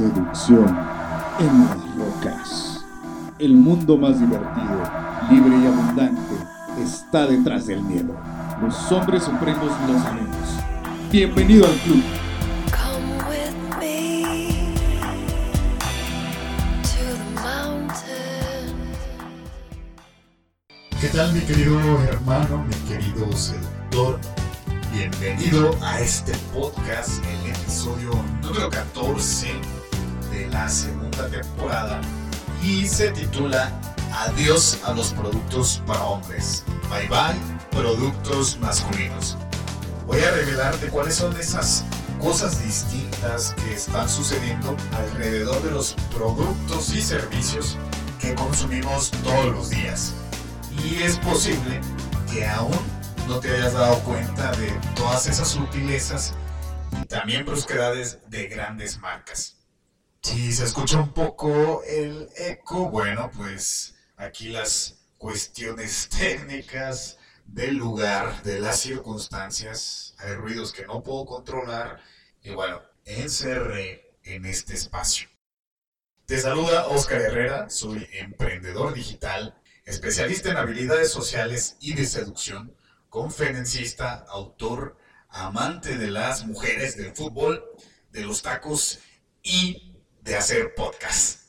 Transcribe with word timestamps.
seducción 0.00 0.66
en 1.40 1.66
las 1.66 1.76
rocas. 1.96 2.84
El 3.38 3.54
mundo 3.54 3.98
más 3.98 4.18
divertido, 4.18 4.82
libre 5.30 5.58
y 5.58 5.66
abundante 5.66 6.36
está 6.82 7.26
detrás 7.26 7.66
del 7.66 7.82
miedo. 7.82 8.16
Los 8.62 8.90
hombres 8.92 9.24
supremos 9.24 9.70
lo 9.86 9.98
sabemos. 9.98 10.48
Bienvenido 11.12 11.66
al 11.66 11.74
club. 11.80 12.02
¿Qué 20.98 21.08
tal 21.08 21.32
mi 21.34 21.40
querido 21.40 21.78
hermano, 22.04 22.64
mi 22.64 22.74
querido 22.88 23.30
seductor? 23.32 24.18
Bienvenido 24.94 25.76
a 25.82 26.00
este 26.00 26.32
podcast, 26.54 27.22
el 27.24 27.50
episodio 27.50 28.10
número 28.42 28.70
14 28.70 29.46
de 29.46 29.79
la 30.50 30.68
segunda 30.68 31.28
temporada 31.28 32.00
y 32.62 32.86
se 32.86 33.10
titula 33.10 33.72
Adiós 34.12 34.78
a 34.84 34.92
los 34.92 35.12
productos 35.12 35.82
para 35.86 36.02
hombres. 36.02 36.64
Bye 36.90 37.08
bye, 37.08 37.38
productos 37.70 38.58
masculinos. 38.58 39.36
Voy 40.06 40.20
a 40.20 40.30
revelarte 40.32 40.88
cuáles 40.88 41.14
son 41.14 41.34
esas 41.38 41.84
cosas 42.20 42.62
distintas 42.62 43.54
que 43.54 43.74
están 43.74 44.08
sucediendo 44.08 44.76
alrededor 44.92 45.62
de 45.62 45.70
los 45.70 45.94
productos 46.12 46.92
y 46.92 47.00
servicios 47.00 47.78
que 48.18 48.34
consumimos 48.34 49.10
todos 49.22 49.54
los 49.54 49.70
días. 49.70 50.12
Y 50.84 51.02
es 51.02 51.16
posible 51.18 51.80
que 52.30 52.46
aún 52.46 52.78
no 53.28 53.38
te 53.38 53.54
hayas 53.54 53.72
dado 53.72 54.00
cuenta 54.00 54.50
de 54.52 54.70
todas 54.96 55.28
esas 55.28 55.48
sutilezas 55.48 56.34
y 57.00 57.06
también 57.06 57.46
brusquedades 57.46 58.18
de 58.28 58.48
grandes 58.48 58.98
marcas. 58.98 59.59
Si 60.22 60.52
se 60.52 60.64
escucha 60.64 60.98
un 60.98 61.12
poco 61.14 61.82
el 61.84 62.28
eco, 62.36 62.90
bueno, 62.90 63.30
pues 63.34 63.94
aquí 64.16 64.48
las 64.50 64.98
cuestiones 65.16 66.08
técnicas 66.18 67.16
del 67.46 67.76
lugar, 67.76 68.42
de 68.42 68.60
las 68.60 68.80
circunstancias, 68.80 70.14
hay 70.18 70.34
ruidos 70.34 70.72
que 70.72 70.86
no 70.86 71.02
puedo 71.02 71.24
controlar 71.24 72.00
y 72.42 72.50
bueno, 72.50 72.82
encerré 73.06 74.18
en 74.22 74.44
este 74.44 74.74
espacio. 74.74 75.28
Te 76.26 76.38
saluda 76.38 76.86
Oscar 76.88 77.22
Herrera, 77.22 77.70
soy 77.70 78.06
emprendedor 78.12 78.92
digital, 78.92 79.58
especialista 79.86 80.50
en 80.50 80.58
habilidades 80.58 81.10
sociales 81.10 81.76
y 81.80 81.94
de 81.94 82.04
seducción, 82.04 82.76
conferencista, 83.08 84.26
autor, 84.28 84.98
amante 85.30 85.96
de 85.96 86.10
las 86.10 86.46
mujeres, 86.46 86.96
del 86.98 87.16
fútbol, 87.16 87.64
de 88.12 88.20
los 88.20 88.42
tacos 88.42 89.00
y 89.42 89.89
de 90.22 90.36
hacer 90.36 90.74
podcast. 90.74 91.40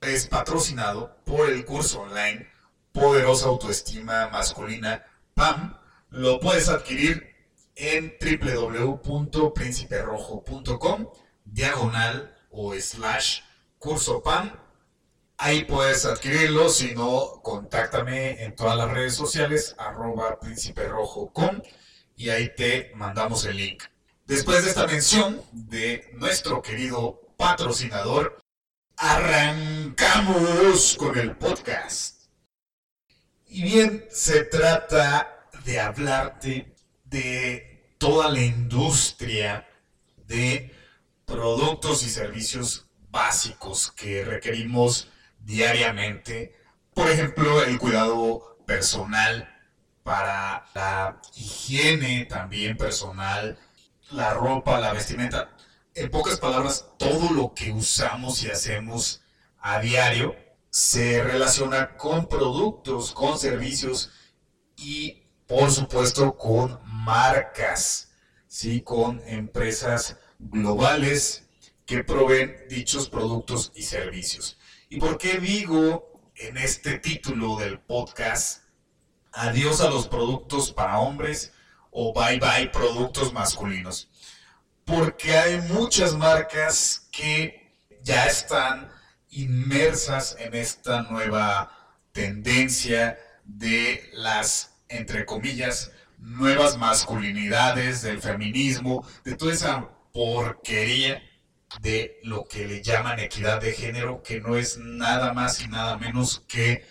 Es 0.00 0.26
patrocinado 0.26 1.16
por 1.24 1.50
el 1.50 1.64
curso 1.64 2.02
online 2.02 2.48
Poderosa 2.92 3.46
Autoestima 3.46 4.28
Masculina 4.28 5.04
PAM. 5.34 5.76
Lo 6.10 6.38
puedes 6.40 6.68
adquirir 6.68 7.34
en 7.76 8.14
www.principerrojo.com 8.20 11.08
diagonal 11.44 12.36
o 12.50 12.74
slash 12.74 13.40
curso 13.78 14.22
PAM. 14.22 14.52
Ahí 15.38 15.64
puedes 15.64 16.04
adquirirlo, 16.04 16.68
si 16.68 16.94
no, 16.94 17.40
contáctame 17.42 18.44
en 18.44 18.54
todas 18.54 18.76
las 18.76 18.90
redes 18.90 19.14
sociales, 19.14 19.74
arroba 19.78 20.38
prínciperrojo.com 20.38 21.62
y 22.16 22.28
ahí 22.28 22.54
te 22.54 22.92
mandamos 22.94 23.46
el 23.46 23.56
link. 23.56 23.84
Después 24.26 24.62
de 24.62 24.70
esta 24.70 24.86
mención 24.86 25.40
de 25.52 26.10
nuestro 26.12 26.60
querido 26.60 27.29
patrocinador, 27.40 28.38
arrancamos 28.98 30.94
con 30.98 31.18
el 31.18 31.34
podcast. 31.36 32.26
Y 33.46 33.62
bien, 33.62 34.04
se 34.10 34.44
trata 34.44 35.48
de 35.64 35.80
hablarte 35.80 36.74
de 37.04 37.94
toda 37.96 38.30
la 38.30 38.42
industria 38.42 39.66
de 40.26 40.70
productos 41.24 42.02
y 42.02 42.10
servicios 42.10 42.86
básicos 43.08 43.90
que 43.92 44.22
requerimos 44.22 45.08
diariamente. 45.38 46.54
Por 46.92 47.08
ejemplo, 47.08 47.64
el 47.64 47.78
cuidado 47.78 48.58
personal 48.66 49.48
para 50.02 50.66
la 50.74 51.22
higiene 51.34 52.26
también 52.26 52.76
personal, 52.76 53.58
la 54.10 54.34
ropa, 54.34 54.78
la 54.78 54.92
vestimenta. 54.92 55.56
En 55.94 56.08
pocas 56.08 56.38
palabras, 56.38 56.86
todo 56.98 57.32
lo 57.32 57.52
que 57.52 57.72
usamos 57.72 58.44
y 58.44 58.50
hacemos 58.50 59.22
a 59.58 59.80
diario 59.80 60.36
se 60.70 61.22
relaciona 61.24 61.96
con 61.96 62.28
productos, 62.28 63.10
con 63.10 63.36
servicios 63.36 64.12
y 64.76 65.24
por 65.48 65.72
supuesto 65.72 66.36
con 66.36 66.78
marcas, 66.84 68.12
¿sí? 68.46 68.82
con 68.82 69.20
empresas 69.26 70.16
globales 70.38 71.48
que 71.86 72.04
proveen 72.04 72.56
dichos 72.68 73.08
productos 73.08 73.72
y 73.74 73.82
servicios. 73.82 74.58
¿Y 74.88 75.00
por 75.00 75.18
qué 75.18 75.40
digo 75.40 76.22
en 76.36 76.56
este 76.56 77.00
título 77.00 77.56
del 77.56 77.80
podcast 77.80 78.62
adiós 79.32 79.80
a 79.80 79.90
los 79.90 80.06
productos 80.06 80.70
para 80.70 81.00
hombres 81.00 81.52
o 81.90 82.12
bye 82.12 82.38
bye 82.38 82.68
productos 82.68 83.32
masculinos? 83.32 84.09
Porque 84.90 85.36
hay 85.36 85.60
muchas 85.60 86.16
marcas 86.16 87.08
que 87.12 87.76
ya 88.02 88.26
están 88.26 88.90
inmersas 89.28 90.36
en 90.40 90.52
esta 90.54 91.02
nueva 91.02 91.70
tendencia 92.10 93.16
de 93.44 94.10
las, 94.14 94.80
entre 94.88 95.24
comillas, 95.24 95.92
nuevas 96.18 96.76
masculinidades, 96.76 98.02
del 98.02 98.20
feminismo, 98.20 99.06
de 99.22 99.36
toda 99.36 99.52
esa 99.52 99.88
porquería 100.12 101.22
de 101.80 102.18
lo 102.24 102.44
que 102.46 102.66
le 102.66 102.82
llaman 102.82 103.20
equidad 103.20 103.60
de 103.60 103.72
género, 103.72 104.24
que 104.24 104.40
no 104.40 104.56
es 104.56 104.76
nada 104.76 105.32
más 105.32 105.60
y 105.60 105.68
nada 105.68 105.98
menos 105.98 106.44
que 106.48 106.84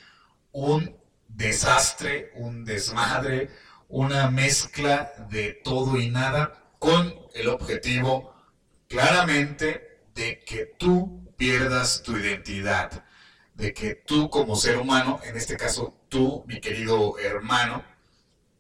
un 0.54 0.96
desastre, 1.28 2.32
un 2.36 2.64
desmadre, 2.64 3.50
una 3.90 4.32
mezcla 4.32 5.12
de 5.30 5.60
todo 5.66 6.00
y 6.00 6.10
nada, 6.10 6.69
con 6.80 7.14
el 7.34 7.50
objetivo 7.50 8.34
claramente 8.88 10.02
de 10.16 10.40
que 10.40 10.66
tú 10.66 11.32
pierdas 11.38 12.02
tu 12.04 12.18
identidad, 12.18 13.06
de 13.54 13.74
que 13.74 13.96
tú 13.96 14.30
como 14.30 14.56
ser 14.56 14.78
humano, 14.78 15.20
en 15.24 15.38
este 15.38 15.58
caso 15.58 15.94
tú, 16.10 16.44
mi 16.48 16.60
querido 16.60 17.20
hermano, 17.20 17.84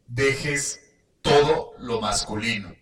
dejes 0.08 0.82
todo 1.22 1.74
lo 1.80 2.02
masculino. 2.02 2.76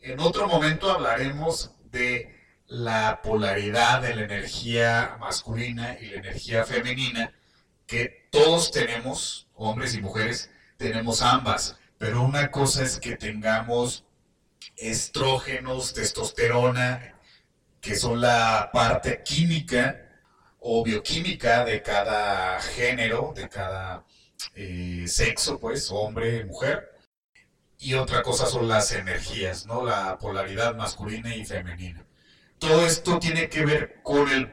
En 0.00 0.20
otro 0.20 0.46
momento 0.46 0.90
hablaremos 0.90 1.72
de 1.90 2.34
la 2.66 3.20
polaridad 3.22 4.02
de 4.02 4.14
la 4.14 4.22
energía 4.22 5.16
masculina 5.20 5.98
y 6.00 6.06
la 6.06 6.16
energía 6.16 6.64
femenina, 6.64 7.32
que 7.86 8.28
todos 8.30 8.70
tenemos, 8.70 9.48
hombres 9.54 9.94
y 9.94 10.00
mujeres, 10.00 10.50
tenemos 10.78 11.22
ambas, 11.22 11.78
pero 11.98 12.22
una 12.22 12.50
cosa 12.50 12.82
es 12.82 12.98
que 12.98 13.16
tengamos 13.16 14.04
estrógenos, 14.76 15.94
testosterona, 15.94 17.18
que 17.80 17.96
son 17.96 18.20
la 18.20 18.70
parte 18.72 19.22
química 19.24 20.08
o 20.60 20.84
bioquímica 20.84 21.64
de 21.64 21.82
cada 21.82 22.60
género, 22.60 23.32
de 23.34 23.48
cada 23.48 24.04
eh, 24.54 25.04
sexo, 25.08 25.58
pues, 25.58 25.90
hombre, 25.90 26.44
mujer. 26.44 26.90
Y 27.78 27.94
otra 27.94 28.22
cosa 28.22 28.46
son 28.46 28.68
las 28.68 28.92
energías, 28.92 29.66
¿no? 29.66 29.84
La 29.84 30.18
polaridad 30.18 30.76
masculina 30.76 31.34
y 31.34 31.44
femenina. 31.44 32.04
Todo 32.58 32.86
esto 32.86 33.18
tiene 33.18 33.48
que 33.48 33.64
ver 33.66 34.00
con 34.04 34.30
el 34.30 34.52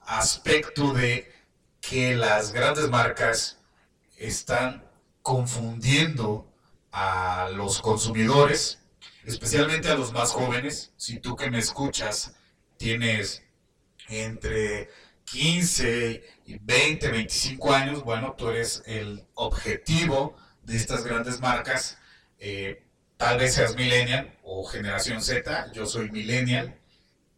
aspecto 0.00 0.94
de 0.94 1.30
que 1.82 2.14
las 2.14 2.52
grandes 2.52 2.88
marcas 2.88 3.58
están 4.16 4.88
confundiendo 5.20 6.50
a 6.92 7.50
los 7.52 7.80
consumidores, 7.80 8.81
especialmente 9.24 9.88
a 9.88 9.96
los 9.96 10.12
más 10.12 10.30
jóvenes. 10.30 10.92
Si 10.96 11.18
tú 11.18 11.36
que 11.36 11.50
me 11.50 11.58
escuchas 11.58 12.34
tienes 12.76 13.42
entre 14.08 14.88
15 15.24 16.22
y 16.46 16.58
20, 16.58 17.08
25 17.08 17.72
años, 17.72 18.02
bueno, 18.02 18.34
tú 18.36 18.50
eres 18.50 18.82
el 18.86 19.26
objetivo 19.34 20.36
de 20.62 20.76
estas 20.76 21.04
grandes 21.04 21.40
marcas. 21.40 21.98
Eh, 22.38 22.84
tal 23.16 23.38
vez 23.38 23.54
seas 23.54 23.76
millennial 23.76 24.36
o 24.42 24.64
generación 24.64 25.22
Z, 25.22 25.72
yo 25.72 25.86
soy 25.86 26.10
millennial. 26.10 26.78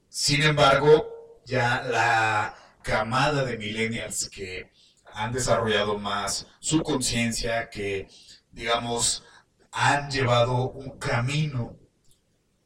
Sin 0.09 0.43
embargo, 0.43 1.43
ya 1.45 1.83
la 1.83 2.57
camada 2.83 3.45
de 3.45 3.59
millennials 3.59 4.29
que 4.29 4.71
han 5.13 5.33
desarrollado 5.33 5.99
más 5.99 6.47
su 6.61 6.83
conciencia, 6.83 7.71
que 7.71 8.09
digamos 8.51 9.25
han 9.75 10.11
llevado 10.11 10.71
un 10.71 10.99
camino 10.99 11.77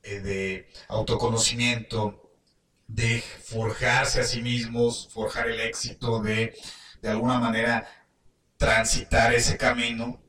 eh, 0.03 0.21
de 0.21 0.69
autoconocimiento, 0.89 2.33
de 2.87 3.23
forjarse 3.45 4.21
a 4.21 4.25
sí 4.25 4.41
mismos, 4.41 5.09
forjar 5.13 5.49
el 5.49 5.61
éxito, 5.61 6.23
de 6.23 6.55
de 7.03 7.09
alguna 7.09 7.39
manera 7.39 7.87
transitar 8.57 9.33
ese 9.35 9.57
camino 9.57 10.21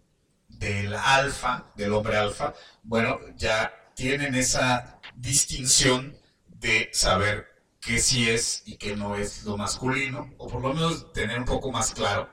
del 0.48 0.94
alfa, 0.94 1.72
del 1.76 1.94
hombre 1.94 2.18
alfa, 2.18 2.54
bueno, 2.84 3.20
ya 3.36 3.74
tienen 3.96 4.36
esa 4.36 5.00
distinción 5.16 6.18
de 6.48 6.90
saber 6.94 7.48
qué 7.80 8.00
sí 8.00 8.30
es 8.30 8.64
y 8.66 8.78
qué 8.78 8.96
no 8.96 9.16
es 9.16 9.44
lo 9.44 9.58
masculino, 9.58 10.34
o 10.38 10.48
por 10.48 10.62
lo 10.62 10.74
menos 10.74 11.14
tener 11.14 11.40
un 11.40 11.46
poco 11.46 11.72
más 11.72 11.92
claro. 11.92 12.30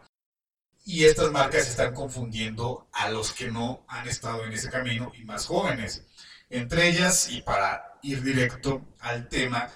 Y 0.88 1.05
estas 1.05 1.33
marcas 1.33 1.67
están 1.69 1.93
confundiendo 1.94 2.88
a 2.93 3.11
los 3.11 3.33
que 3.33 3.50
no 3.50 3.85
han 3.88 4.06
estado 4.06 4.44
en 4.44 4.53
ese 4.53 4.71
camino 4.71 5.11
y 5.17 5.25
más 5.25 5.47
jóvenes. 5.47 6.06
Entre 6.49 6.88
ellas, 6.88 7.29
y 7.29 7.43
para 7.43 7.99
ir 8.03 8.23
directo 8.23 8.87
al 9.00 9.29
tema, 9.29 9.69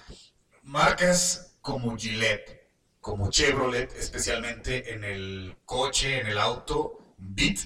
marcas 0.63 1.57
como 1.59 1.97
Gillette, 1.97 2.71
como 3.01 3.29
Chevrolet, 3.29 3.93
especialmente 3.97 4.93
en 4.93 5.03
el 5.03 5.57
coche, 5.65 6.21
en 6.21 6.27
el 6.27 6.37
auto, 6.37 7.13
Beat, 7.17 7.59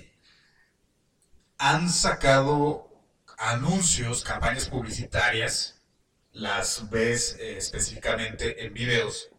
han 1.60 1.88
sacado 1.92 2.90
anuncios, 3.38 4.24
campañas 4.24 4.70
publicitarias, 4.70 5.84
las 6.32 6.90
ves 6.90 7.38
eh, 7.40 7.58
específicamente 7.58 8.66
en 8.66 8.74
videos, 8.74 9.30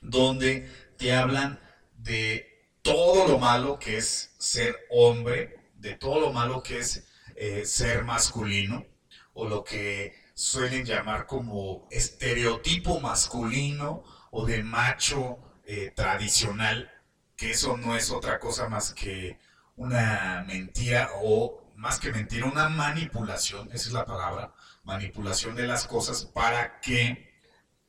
donde 0.00 0.72
te 0.96 1.14
hablan 1.14 1.60
de 1.98 2.55
todo 2.86 3.26
lo 3.26 3.38
malo 3.38 3.78
que 3.78 3.96
es 3.96 4.34
ser 4.38 4.76
hombre, 4.90 5.56
de 5.74 5.94
todo 5.94 6.20
lo 6.20 6.32
malo 6.32 6.62
que 6.62 6.78
es 6.78 7.04
eh, 7.34 7.64
ser 7.66 8.04
masculino, 8.04 8.86
o 9.34 9.48
lo 9.48 9.64
que 9.64 10.14
suelen 10.34 10.84
llamar 10.84 11.26
como 11.26 11.88
estereotipo 11.90 13.00
masculino 13.00 14.04
o 14.30 14.46
de 14.46 14.62
macho 14.62 15.38
eh, 15.64 15.92
tradicional, 15.94 16.90
que 17.36 17.50
eso 17.50 17.76
no 17.76 17.96
es 17.96 18.10
otra 18.10 18.38
cosa 18.38 18.68
más 18.68 18.94
que 18.94 19.38
una 19.76 20.44
mentira 20.46 21.10
o 21.22 21.72
más 21.74 21.98
que 21.98 22.12
mentira, 22.12 22.46
una 22.46 22.68
manipulación, 22.68 23.68
esa 23.72 23.88
es 23.88 23.92
la 23.92 24.06
palabra, 24.06 24.54
manipulación 24.84 25.54
de 25.54 25.66
las 25.66 25.86
cosas 25.86 26.24
para 26.24 26.80
que 26.80 27.34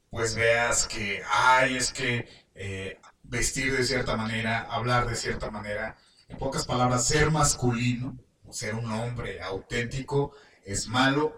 pues 0.10 0.36
veas 0.36 0.88
que, 0.88 1.22
ay, 1.32 1.78
es 1.78 1.92
que 1.92 2.28
eh, 2.56 3.00
vestir 3.28 3.76
de 3.76 3.84
cierta 3.84 4.16
manera, 4.16 4.62
hablar 4.70 5.08
de 5.08 5.16
cierta 5.16 5.52
manera, 5.52 5.98
en 6.28 6.38
pocas 6.38 6.66
palabras, 6.66 7.08
ser 7.08 7.32
masculino, 7.32 8.18
ser 8.50 8.76
un 8.76 8.92
hombre 8.92 9.42
auténtico 9.42 10.34
es 10.64 10.88
malo. 10.88 11.36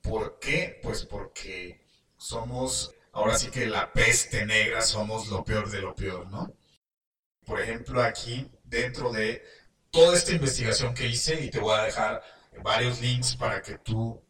¿Por 0.00 0.38
qué? 0.38 0.80
Pues 0.82 1.04
porque 1.04 1.86
somos 2.16 2.94
ahora 3.12 3.38
sí 3.38 3.50
que 3.50 3.66
la 3.66 3.92
peste 3.92 4.46
negra 4.46 4.82
somos 4.82 5.28
lo 5.28 5.44
peor 5.44 5.70
de 5.70 5.80
lo 5.80 5.94
peor, 5.94 6.28
¿no? 6.30 6.52
Por 7.44 7.60
ejemplo, 7.60 8.02
aquí 8.02 8.50
dentro 8.64 9.12
de 9.12 9.42
toda 9.90 10.16
esta 10.16 10.32
investigación 10.32 10.94
que 10.94 11.06
hice, 11.06 11.40
y 11.44 11.50
te 11.50 11.60
voy 11.60 11.78
a 11.78 11.84
dejar 11.84 12.22
varios 12.62 13.00
links 13.00 13.36
para 13.36 13.60
que 13.60 13.78
tú 13.78 14.22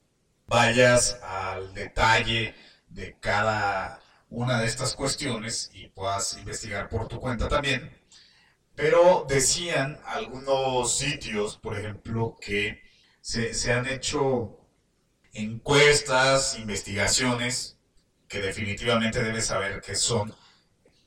vayas 0.46 1.19
al 1.22 1.72
detalle 1.75 2.54
de 2.88 3.16
cada 3.20 4.01
una 4.32 4.61
de 4.61 4.67
estas 4.67 4.94
cuestiones 4.94 5.70
y 5.75 5.88
puedas 5.88 6.37
investigar 6.38 6.88
por 6.88 7.06
tu 7.06 7.20
cuenta 7.20 7.49
también. 7.49 7.90
Pero 8.75 9.26
decían 9.29 10.00
algunos 10.06 10.96
sitios, 10.96 11.58
por 11.58 11.79
ejemplo, 11.79 12.37
que 12.40 12.82
se, 13.20 13.52
se 13.55 13.73
han 13.73 13.87
hecho 13.87 14.58
encuestas, 15.34 16.58
investigaciones 16.58 17.79
que 18.26 18.40
definitivamente 18.40 19.23
debes 19.23 19.46
saber 19.46 19.82
que 19.82 19.94
son 19.94 20.35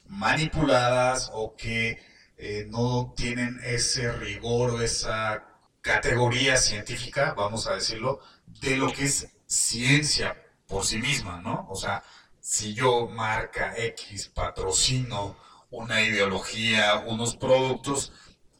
manipuladas 0.07 1.31
o 1.33 1.55
que 1.55 1.99
eh, 2.37 2.67
no 2.69 3.13
tienen 3.17 3.59
ese 3.63 4.11
rigor 4.11 4.71
o 4.71 4.81
esa 4.81 5.47
categoría 5.81 6.57
científica, 6.57 7.33
vamos 7.35 7.67
a 7.67 7.73
decirlo, 7.73 8.19
de 8.45 8.77
lo 8.77 8.91
que 8.91 9.05
es 9.05 9.27
ciencia 9.47 10.39
por 10.67 10.85
sí 10.85 10.99
misma, 10.99 11.41
¿no? 11.41 11.67
O 11.69 11.75
sea, 11.75 12.03
si 12.45 12.75
yo 12.75 13.07
marca 13.07 13.73
X 13.75 14.27
patrocino 14.27 15.35
una 15.71 16.03
ideología, 16.03 16.99
unos 17.07 17.35
productos, 17.35 18.13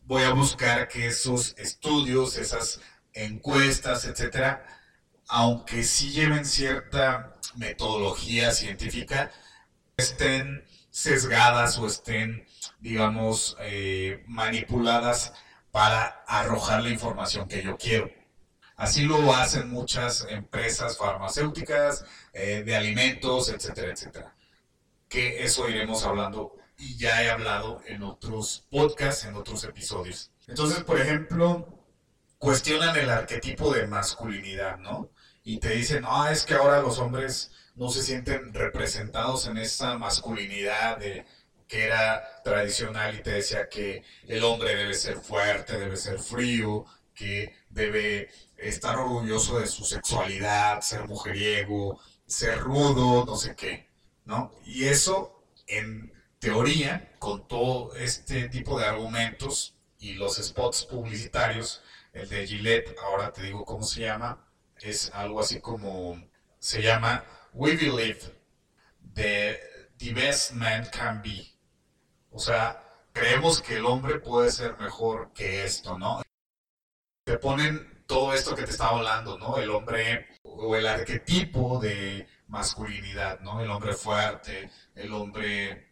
voy 0.05 0.23
a 0.23 0.31
buscar 0.33 0.87
que 0.87 1.05
esos 1.05 1.53
estudios, 1.59 2.35
esas 2.37 2.81
encuestas, 3.13 4.05
etcétera, 4.05 4.65
aunque 5.27 5.83
sí 5.83 6.09
lleven 6.09 6.45
cierta 6.45 7.35
metodología 7.57 8.51
científica 8.51 9.31
estén 9.97 10.65
sesgadas 10.89 11.77
o 11.77 11.85
estén, 11.85 12.47
digamos, 12.79 13.55
eh, 13.59 14.23
manipuladas 14.25 15.31
para 15.69 16.23
arrojar 16.27 16.81
la 16.81 16.89
información 16.89 17.47
que 17.47 17.61
yo 17.61 17.77
quiero. 17.77 18.09
Así 18.75 19.04
lo 19.04 19.33
hacen 19.33 19.69
muchas 19.69 20.25
empresas 20.30 20.98
farmacéuticas, 20.98 22.06
eh, 22.33 22.63
de 22.66 22.75
alimentos, 22.75 23.50
etcétera, 23.50 23.92
etcétera. 23.92 24.36
Que 25.07 25.44
eso 25.44 25.69
iremos 25.69 26.04
hablando 26.04 26.56
y 26.77 26.98
ya 26.98 27.24
he 27.24 27.30
hablado 27.30 27.81
en 27.88 28.04
otros 28.04 28.66
podcasts, 28.69 29.25
en 29.25 29.36
otros 29.36 29.63
episodios. 29.63 30.31
Entonces, 30.48 30.83
por 30.83 31.00
ejemplo, 31.00 31.68
cuestionan 32.38 32.95
el 32.98 33.10
arquetipo 33.10 33.74
de 33.74 33.88
masculinidad, 33.88 34.78
¿no? 34.78 35.10
y 35.45 35.60
te 35.60 35.69
dicen, 35.69 36.04
ah, 36.07 36.30
es 36.31 36.44
que 36.44 36.56
ahora 36.56 36.81
los 36.81 36.98
hombres 36.98 37.51
no 37.75 37.89
se 37.89 38.01
sienten 38.01 38.51
representados 38.54 39.48
en 39.48 39.57
esa 39.57 39.95
masculinidad 39.98 40.98
de, 40.98 41.24
que 41.68 41.86
era 41.86 42.42
tradicional 42.44 43.16
y 43.16 43.21
te 43.21 43.31
decía 43.31 43.69
que 43.69 44.04
el 44.28 44.44
hombre 44.44 44.75
debe 44.75 44.95
ser 44.95 45.18
fuerte, 45.18 45.78
debe 45.78 45.98
ser 45.98 46.18
frío, 46.19 46.86
que 47.13 47.54
debe 47.69 48.30
estar 48.57 48.98
orgulloso 48.98 49.60
de 49.60 49.68
su 49.68 49.84
sexualidad, 49.84 50.81
ser 50.81 51.07
mujeriego, 51.07 52.00
ser 52.25 52.60
rudo, 52.60 53.25
no 53.25 53.36
sé 53.36 53.56
qué, 53.56 53.90
¿no? 54.25 54.54
Y 54.66 54.86
eso, 54.86 55.44
en 55.68 56.13
teoría, 56.40 57.13
con 57.19 57.48
todo 57.48 57.96
este 57.96 58.50
tipo 58.50 58.80
de 58.80 58.86
argumentos 58.86 59.75
y 60.00 60.13
los 60.13 60.36
spots 60.38 60.86
publicitarios, 60.86 61.81
el 62.13 62.30
de 62.30 62.48
Gillette, 62.48 62.96
ahora 63.04 63.31
te 63.31 63.44
digo 63.44 63.66
cómo 63.66 63.84
se 63.84 64.02
llama, 64.02 64.48
es 64.81 65.12
algo 65.13 65.40
así 65.40 65.60
como, 65.60 66.21
se 66.59 66.81
llama 66.81 67.24
We 67.54 67.76
Believe 67.76 68.19
the, 69.14 69.59
the 69.97 70.14
Best 70.14 70.52
Man 70.52 70.88
Can 70.92 71.21
Be. 71.21 71.47
O 72.31 72.40
sea, 72.40 72.83
creemos 73.14 73.62
que 73.62 73.78
el 73.78 73.85
hombre 73.85 74.19
puede 74.19 74.52
ser 74.52 74.78
mejor 74.78 75.31
que 75.33 75.64
esto, 75.64 75.97
¿no? 75.97 76.21
Te 77.24 77.38
ponen 77.38 77.94
todo 78.07 78.33
esto 78.33 78.56
que 78.56 78.64
te 78.64 78.71
estaba 78.71 78.97
hablando, 78.97 79.38
¿no? 79.38 79.57
El 79.57 79.69
hombre 79.69 80.28
o 80.44 80.76
el 80.76 80.88
arquetipo 80.88 81.80
de 81.80 82.28
masculinidad, 82.47 83.40
¿no? 83.42 83.62
El 83.62 83.69
hombre 83.69 83.94
fuerte, 83.94 84.69
el 84.95 85.14
hombre 85.14 85.92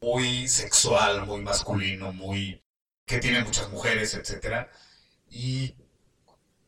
muy 0.00 0.48
sexual, 0.48 1.26
muy 1.26 1.40
masculino, 1.40 2.12
muy 2.12 2.62
que 3.06 3.18
tiene 3.18 3.44
muchas 3.44 3.70
mujeres, 3.70 4.14
etcétera. 4.14 4.70
Y 5.30 5.76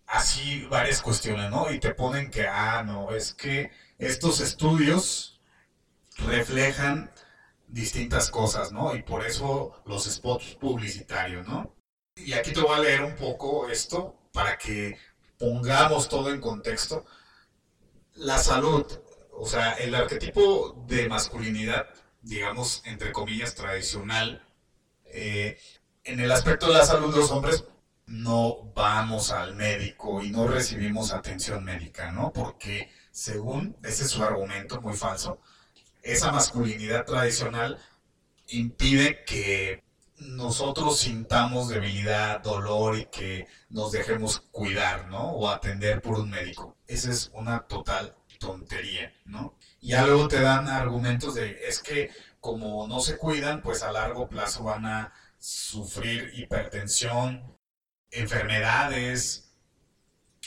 así 0.06 0.66
varias 0.70 1.02
cuestiones, 1.02 1.50
¿no? 1.50 1.72
Y 1.72 1.80
te 1.80 1.94
ponen 1.94 2.30
que, 2.30 2.46
ah, 2.46 2.82
no, 2.84 3.12
es 3.14 3.34
que 3.34 3.70
estos 3.98 4.40
estudios 4.40 5.40
reflejan 6.18 7.10
distintas 7.68 8.30
cosas, 8.30 8.72
¿no? 8.72 8.94
Y 8.94 9.02
por 9.02 9.24
eso 9.26 9.82
los 9.86 10.04
spots 10.04 10.54
publicitarios, 10.54 11.46
¿no? 11.48 11.74
Y 12.16 12.32
aquí 12.34 12.52
te 12.52 12.60
voy 12.60 12.76
a 12.76 12.80
leer 12.80 13.02
un 13.02 13.16
poco 13.16 13.68
esto 13.68 14.16
para 14.34 14.58
que 14.58 14.98
pongamos 15.38 16.08
todo 16.08 16.34
en 16.34 16.40
contexto. 16.40 17.06
La 18.16 18.38
salud, 18.38 18.84
o 19.30 19.46
sea, 19.46 19.74
el 19.74 19.94
arquetipo 19.94 20.84
de 20.88 21.08
masculinidad, 21.08 21.86
digamos, 22.20 22.82
entre 22.84 23.12
comillas, 23.12 23.54
tradicional, 23.54 24.44
eh, 25.04 25.56
en 26.02 26.18
el 26.18 26.32
aspecto 26.32 26.66
de 26.66 26.74
la 26.74 26.84
salud, 26.84 27.14
los 27.14 27.30
hombres 27.30 27.64
no 28.06 28.72
vamos 28.74 29.30
al 29.30 29.54
médico 29.54 30.20
y 30.20 30.30
no 30.30 30.48
recibimos 30.48 31.12
atención 31.12 31.62
médica, 31.62 32.10
¿no? 32.10 32.32
Porque 32.32 32.90
según, 33.12 33.76
ese 33.84 34.02
es 34.02 34.10
su 34.10 34.24
argumento 34.24 34.80
muy 34.80 34.94
falso, 34.94 35.38
esa 36.02 36.32
masculinidad 36.32 37.06
tradicional 37.06 37.78
impide 38.48 39.24
que 39.24 39.83
nosotros 40.18 40.98
sintamos 40.98 41.68
debilidad, 41.68 42.40
dolor 42.40 42.98
y 42.98 43.06
que 43.06 43.46
nos 43.68 43.92
dejemos 43.92 44.40
cuidar, 44.50 45.08
¿no? 45.08 45.32
O 45.32 45.48
atender 45.48 46.00
por 46.00 46.18
un 46.18 46.30
médico. 46.30 46.76
Esa 46.86 47.10
es 47.10 47.30
una 47.34 47.66
total 47.66 48.16
tontería, 48.38 49.12
¿no? 49.24 49.58
Y 49.80 49.88
ya 49.88 50.06
luego 50.06 50.28
te 50.28 50.40
dan 50.40 50.68
argumentos 50.68 51.34
de, 51.34 51.58
es 51.66 51.80
que 51.82 52.10
como 52.40 52.86
no 52.86 53.00
se 53.00 53.16
cuidan, 53.16 53.62
pues 53.62 53.82
a 53.82 53.92
largo 53.92 54.28
plazo 54.28 54.64
van 54.64 54.86
a 54.86 55.12
sufrir 55.38 56.32
hipertensión, 56.34 57.58
enfermedades. 58.10 59.52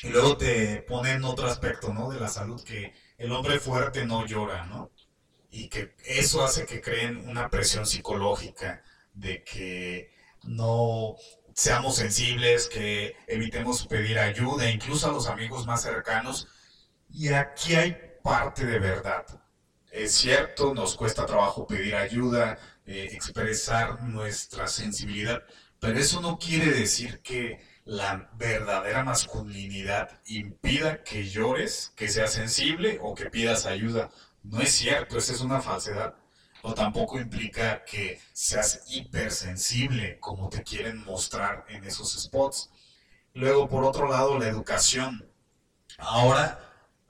Y 0.04 0.10
luego 0.10 0.38
te 0.38 0.84
ponen 0.88 1.24
otro 1.24 1.48
aspecto, 1.48 1.94
¿no? 1.94 2.10
De 2.10 2.20
la 2.20 2.30
salud, 2.30 2.64
que 2.64 2.94
el 3.18 3.32
hombre 3.32 3.60
fuerte 3.60 4.06
no 4.06 4.26
llora, 4.26 4.66
¿no? 4.66 4.92
y 5.50 5.70
que 5.70 5.96
eso 6.06 6.44
hace 6.44 6.66
que 6.66 6.82
creen 6.82 7.28
una 7.28 7.50
presión 7.50 7.86
psicológica 7.86 8.84
de 9.18 9.44
que 9.44 10.12
no 10.44 11.16
seamos 11.54 11.96
sensibles, 11.96 12.68
que 12.68 13.16
evitemos 13.28 13.88
pedir 13.88 14.20
ayuda, 14.20 14.70
incluso 14.70 15.10
a 15.10 15.12
los 15.12 15.28
amigos 15.28 15.66
más 15.66 15.82
cercanos. 15.82 16.48
Y 17.10 17.30
aquí 17.30 17.76
hay 17.76 17.98
parte 18.24 18.66
de 18.66 18.80
verdad. 18.80 19.26
Es 19.92 20.14
cierto, 20.14 20.74
nos 20.74 20.96
cuesta 20.96 21.26
trabajo 21.26 21.66
pedir 21.66 21.96
ayuda, 21.96 22.60
eh, 22.86 23.10
expresar 23.12 24.04
nuestra 24.04 24.68
sensibilidad, 24.68 25.44
pero 25.80 25.98
eso 26.00 26.22
no 26.22 26.38
quiere 26.38 26.72
decir 26.72 27.22
que 27.22 27.60
la 27.86 28.30
verdadera 28.36 29.04
masculinidad 29.04 30.22
impida 30.26 31.04
que 31.04 31.28
llores, 31.28 31.94
que 31.96 32.10
seas 32.10 32.34
sensible 32.34 33.00
o 33.02 33.16
que 33.16 33.30
pidas 33.30 33.66
ayuda. 33.66 34.12
No 34.44 34.62
es 34.62 34.72
cierto, 34.72 35.18
esa 35.18 35.34
es 35.34 35.42
una 35.42 35.62
falsedad. 35.62 36.16
Tampoco 36.74 37.20
implica 37.20 37.84
que 37.86 38.20
seas 38.34 38.84
hipersensible 38.90 40.20
como 40.20 40.50
te 40.50 40.64
quieren 40.64 41.04
mostrar 41.04 41.66
en 41.70 41.84
esos 41.84 42.14
spots. 42.22 42.70
Luego, 43.34 43.68
por 43.68 43.84
otro 43.84 44.10
lado, 44.10 44.38
la 44.38 44.48
educación. 44.48 45.30
Ahora, 45.98 46.60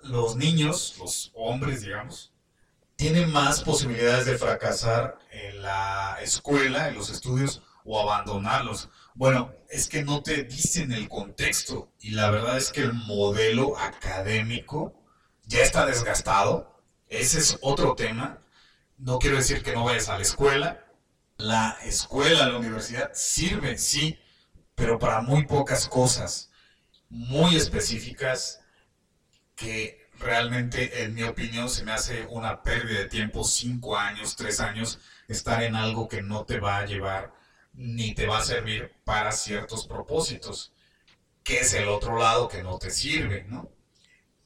los 0.01 0.35
niños, 0.35 0.95
los 0.99 1.31
hombres, 1.35 1.81
digamos, 1.81 2.33
tienen 2.95 3.31
más 3.31 3.61
posibilidades 3.61 4.25
de 4.25 4.37
fracasar 4.37 5.19
en 5.31 5.61
la 5.61 6.17
escuela, 6.21 6.87
en 6.89 6.95
los 6.95 7.09
estudios 7.09 7.61
o 7.85 7.99
abandonarlos. 7.99 8.89
Bueno, 9.13 9.53
es 9.69 9.87
que 9.87 10.03
no 10.03 10.21
te 10.21 10.43
dicen 10.43 10.91
el 10.91 11.07
contexto 11.07 11.91
y 11.99 12.11
la 12.11 12.29
verdad 12.29 12.57
es 12.57 12.71
que 12.71 12.81
el 12.81 12.93
modelo 12.93 13.77
académico 13.77 14.93
ya 15.45 15.59
está 15.59 15.85
desgastado. 15.85 16.81
Ese 17.07 17.39
es 17.39 17.57
otro 17.61 17.95
tema. 17.95 18.39
No 18.97 19.19
quiero 19.19 19.37
decir 19.37 19.61
que 19.61 19.73
no 19.73 19.83
vayas 19.83 20.09
a 20.09 20.15
la 20.15 20.23
escuela. 20.23 20.83
La 21.37 21.77
escuela, 21.83 22.47
la 22.47 22.57
universidad 22.57 23.11
sirve, 23.13 23.77
sí, 23.77 24.19
pero 24.73 24.97
para 24.97 25.21
muy 25.21 25.45
pocas 25.45 25.87
cosas, 25.87 26.51
muy 27.09 27.55
específicas 27.55 28.61
que 29.55 30.07
realmente, 30.19 31.03
en 31.03 31.13
mi 31.13 31.23
opinión, 31.23 31.69
se 31.69 31.83
me 31.83 31.91
hace 31.91 32.25
una 32.27 32.63
pérdida 32.63 32.99
de 32.99 33.07
tiempo, 33.07 33.43
cinco 33.43 33.95
años, 33.97 34.35
tres 34.35 34.59
años, 34.59 34.99
estar 35.27 35.61
en 35.61 35.75
algo 35.75 36.07
que 36.07 36.23
no 36.23 36.45
te 36.45 36.59
va 36.59 36.77
a 36.79 36.85
llevar 36.85 37.33
ni 37.73 38.15
te 38.15 38.25
va 38.25 38.39
a 38.39 38.43
servir 38.43 38.95
para 39.03 39.31
ciertos 39.31 39.85
propósitos, 39.85 40.73
que 41.43 41.59
es 41.59 41.73
el 41.75 41.87
otro 41.87 42.17
lado 42.17 42.47
que 42.47 42.63
no 42.63 42.79
te 42.79 42.89
sirve, 42.89 43.43
¿no? 43.43 43.69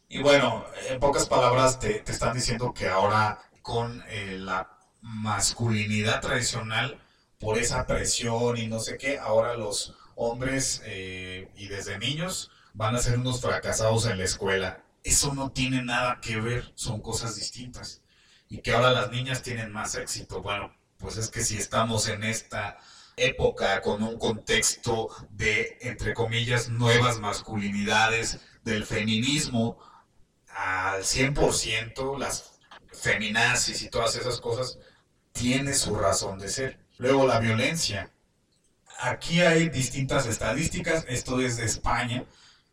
Y 0.10 0.22
bueno, 0.22 0.66
en 0.90 1.00
pocas 1.00 1.26
palabras 1.28 1.80
te, 1.80 2.00
te 2.02 2.12
están 2.12 2.34
diciendo 2.34 2.74
que 2.74 2.90
ahora 2.90 3.40
con 3.72 4.04
eh, 4.10 4.38
la 4.38 4.70
masculinidad 5.00 6.20
tradicional, 6.20 7.00
por 7.40 7.58
esa 7.58 7.88
presión 7.88 8.58
y 8.58 8.68
no 8.68 8.82
sé 8.82 8.98
qué, 8.98 9.18
ahora 9.18 9.56
los 9.56 9.96
hombres 10.16 10.82
eh, 10.84 11.50
y 11.56 11.68
desde 11.68 11.98
niños 11.98 12.52
van 12.74 12.96
a 12.96 13.00
ser 13.00 13.18
unos 13.18 13.40
fracasados 13.40 14.08
en 14.08 14.18
la 14.18 14.26
escuela. 14.26 14.84
Eso 15.06 15.34
no 15.34 15.52
tiene 15.54 15.84
nada 15.84 16.20
que 16.22 16.42
ver, 16.42 16.74
son 16.76 17.00
cosas 17.00 17.38
distintas. 17.38 18.02
Y 18.50 18.58
que 18.58 18.74
ahora 18.74 18.92
las 18.92 19.10
niñas 19.10 19.42
tienen 19.42 19.72
más 19.72 19.96
éxito. 19.96 20.42
Bueno, 20.42 20.76
pues 20.98 21.16
es 21.16 21.30
que 21.30 21.42
si 21.42 21.56
estamos 21.56 22.10
en 22.10 22.26
esta 22.26 22.78
época 23.16 23.82
con 23.82 24.04
un 24.04 24.20
contexto 24.20 25.08
de, 25.30 25.78
entre 25.80 26.14
comillas, 26.14 26.68
nuevas 26.68 27.20
masculinidades, 27.20 28.42
del 28.66 28.86
feminismo 28.86 29.78
al 30.50 31.04
100%, 31.04 32.20
las 32.20 32.51
feminazis 33.02 33.82
y 33.82 33.90
todas 33.90 34.16
esas 34.16 34.40
cosas, 34.40 34.78
tiene 35.32 35.74
su 35.74 35.96
razón 35.96 36.38
de 36.40 36.50
ser. 36.50 36.80
Luego 36.98 37.26
la 37.26 37.40
violencia. 37.40 38.12
Aquí 39.00 39.40
hay 39.42 39.70
distintas 39.70 40.28
estadísticas, 40.28 41.06
esto 41.08 41.40
es 41.42 41.58
de 41.58 41.66
España. 41.66 42.26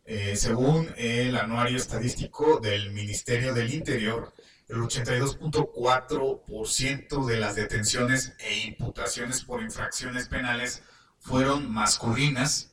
Eh, 0.05 0.35
según 0.35 0.93
el 0.97 1.35
anuario 1.35 1.77
estadístico 1.77 2.59
del 2.59 2.91
Ministerio 2.91 3.53
del 3.53 3.73
Interior, 3.73 4.33
el 4.67 4.77
82.4% 4.77 7.25
de 7.25 7.37
las 7.37 7.55
detenciones 7.55 8.33
e 8.39 8.59
imputaciones 8.67 9.43
por 9.43 9.63
infracciones 9.63 10.27
penales 10.27 10.83
fueron 11.19 11.71
masculinas 11.71 12.71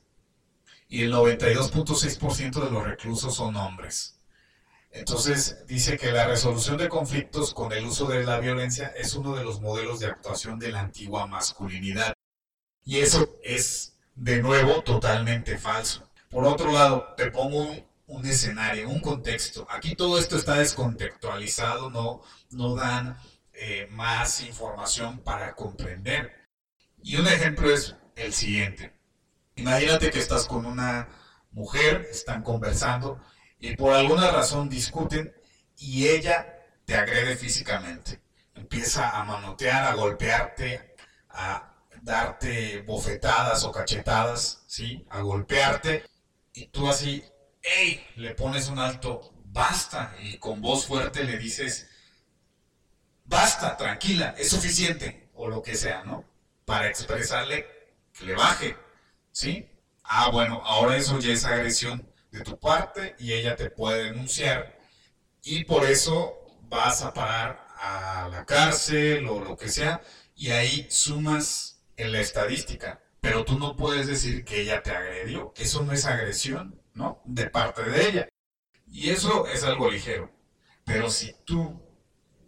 y 0.88 1.04
el 1.04 1.12
92.6% 1.12 2.64
de 2.64 2.70
los 2.70 2.84
reclusos 2.84 3.34
son 3.34 3.56
hombres. 3.56 4.15
Entonces 4.96 5.66
dice 5.66 5.98
que 5.98 6.10
la 6.10 6.26
resolución 6.26 6.78
de 6.78 6.88
conflictos 6.88 7.52
con 7.52 7.70
el 7.72 7.84
uso 7.84 8.06
de 8.06 8.24
la 8.24 8.40
violencia 8.40 8.94
es 8.96 9.14
uno 9.14 9.36
de 9.36 9.44
los 9.44 9.60
modelos 9.60 10.00
de 10.00 10.06
actuación 10.06 10.58
de 10.58 10.72
la 10.72 10.80
antigua 10.80 11.26
masculinidad. 11.26 12.14
Y 12.82 13.00
eso 13.00 13.36
es, 13.42 13.98
de 14.14 14.40
nuevo, 14.40 14.82
totalmente 14.82 15.58
falso. 15.58 16.08
Por 16.30 16.44
otro 16.44 16.72
lado, 16.72 17.12
te 17.14 17.30
pongo 17.30 17.76
un, 18.06 18.26
escenario, 18.26 18.88
un 18.88 19.00
contexto. 19.00 19.66
Aquí 19.68 19.94
todo 19.94 20.18
esto 20.18 20.36
está 20.36 20.54
descontextualizado, 20.54 21.90
no, 21.90 22.22
no 22.50 22.74
dan 22.74 23.18
eh, 23.52 23.88
más 23.90 24.40
información 24.40 25.18
para 25.18 25.54
comprender. 25.54 26.32
Y 27.02 27.16
un 27.16 27.26
ejemplo 27.26 27.70
es 27.70 27.96
el 28.14 28.32
siguiente. 28.32 28.94
Imagínate 29.56 30.10
que 30.10 30.20
estás 30.20 30.46
con 30.46 30.64
una 30.64 31.08
mujer, 31.50 32.08
están 32.10 32.42
conversando 32.42 33.20
y 33.58 33.76
por 33.76 33.92
alguna 33.94 34.30
razón 34.30 34.68
discuten 34.68 35.34
y 35.76 36.08
ella 36.08 36.64
te 36.84 36.96
agrede 36.96 37.36
físicamente. 37.36 38.20
Empieza 38.54 39.10
a 39.10 39.24
manotear, 39.24 39.84
a 39.84 39.94
golpearte, 39.94 40.94
a 41.30 41.74
darte 42.02 42.82
bofetadas 42.82 43.64
o 43.64 43.72
cachetadas, 43.72 44.62
¿sí? 44.66 45.06
A 45.10 45.20
golpearte 45.20 46.04
y 46.52 46.66
tú 46.68 46.88
así 46.88 47.24
hey, 47.66 48.06
le 48.16 48.34
pones 48.34 48.68
un 48.68 48.78
alto, 48.78 49.32
basta, 49.46 50.14
y 50.22 50.38
con 50.38 50.60
voz 50.60 50.86
fuerte 50.86 51.24
le 51.24 51.36
dices, 51.36 51.88
basta, 53.24 53.76
tranquila, 53.76 54.34
es 54.38 54.50
suficiente, 54.50 55.28
o 55.34 55.48
lo 55.48 55.62
que 55.62 55.74
sea, 55.74 56.04
¿no? 56.04 56.24
Para 56.64 56.88
expresarle 56.88 57.66
que 58.12 58.26
le 58.26 58.34
baje, 58.34 58.76
¿sí? 59.32 59.68
Ah, 60.04 60.30
bueno, 60.30 60.62
ahora 60.64 60.96
eso 60.96 61.18
ya 61.18 61.32
es 61.32 61.44
agresión 61.44 62.08
de 62.36 62.42
tu 62.42 62.58
parte 62.58 63.16
y 63.18 63.32
ella 63.32 63.56
te 63.56 63.70
puede 63.70 64.04
denunciar 64.04 64.78
y 65.42 65.64
por 65.64 65.84
eso 65.84 66.34
vas 66.62 67.02
a 67.02 67.12
parar 67.12 67.66
a 67.78 68.28
la 68.30 68.44
cárcel 68.44 69.26
o 69.28 69.40
lo 69.40 69.56
que 69.56 69.68
sea 69.68 70.02
y 70.34 70.50
ahí 70.50 70.86
sumas 70.90 71.82
en 71.96 72.12
la 72.12 72.20
estadística. 72.20 73.02
Pero 73.20 73.44
tú 73.44 73.58
no 73.58 73.76
puedes 73.76 74.06
decir 74.06 74.44
que 74.44 74.60
ella 74.60 74.82
te 74.82 74.90
agredió. 74.90 75.52
Eso 75.56 75.82
no 75.82 75.92
es 75.92 76.04
agresión. 76.04 76.80
¿no? 76.96 77.20
De 77.24 77.48
parte 77.48 77.82
de 77.84 78.08
ella. 78.08 78.28
Y 78.88 79.10
eso 79.10 79.46
es 79.46 79.62
algo 79.62 79.90
ligero. 79.90 80.32
Pero 80.84 81.10
si 81.10 81.34
tú, 81.44 81.80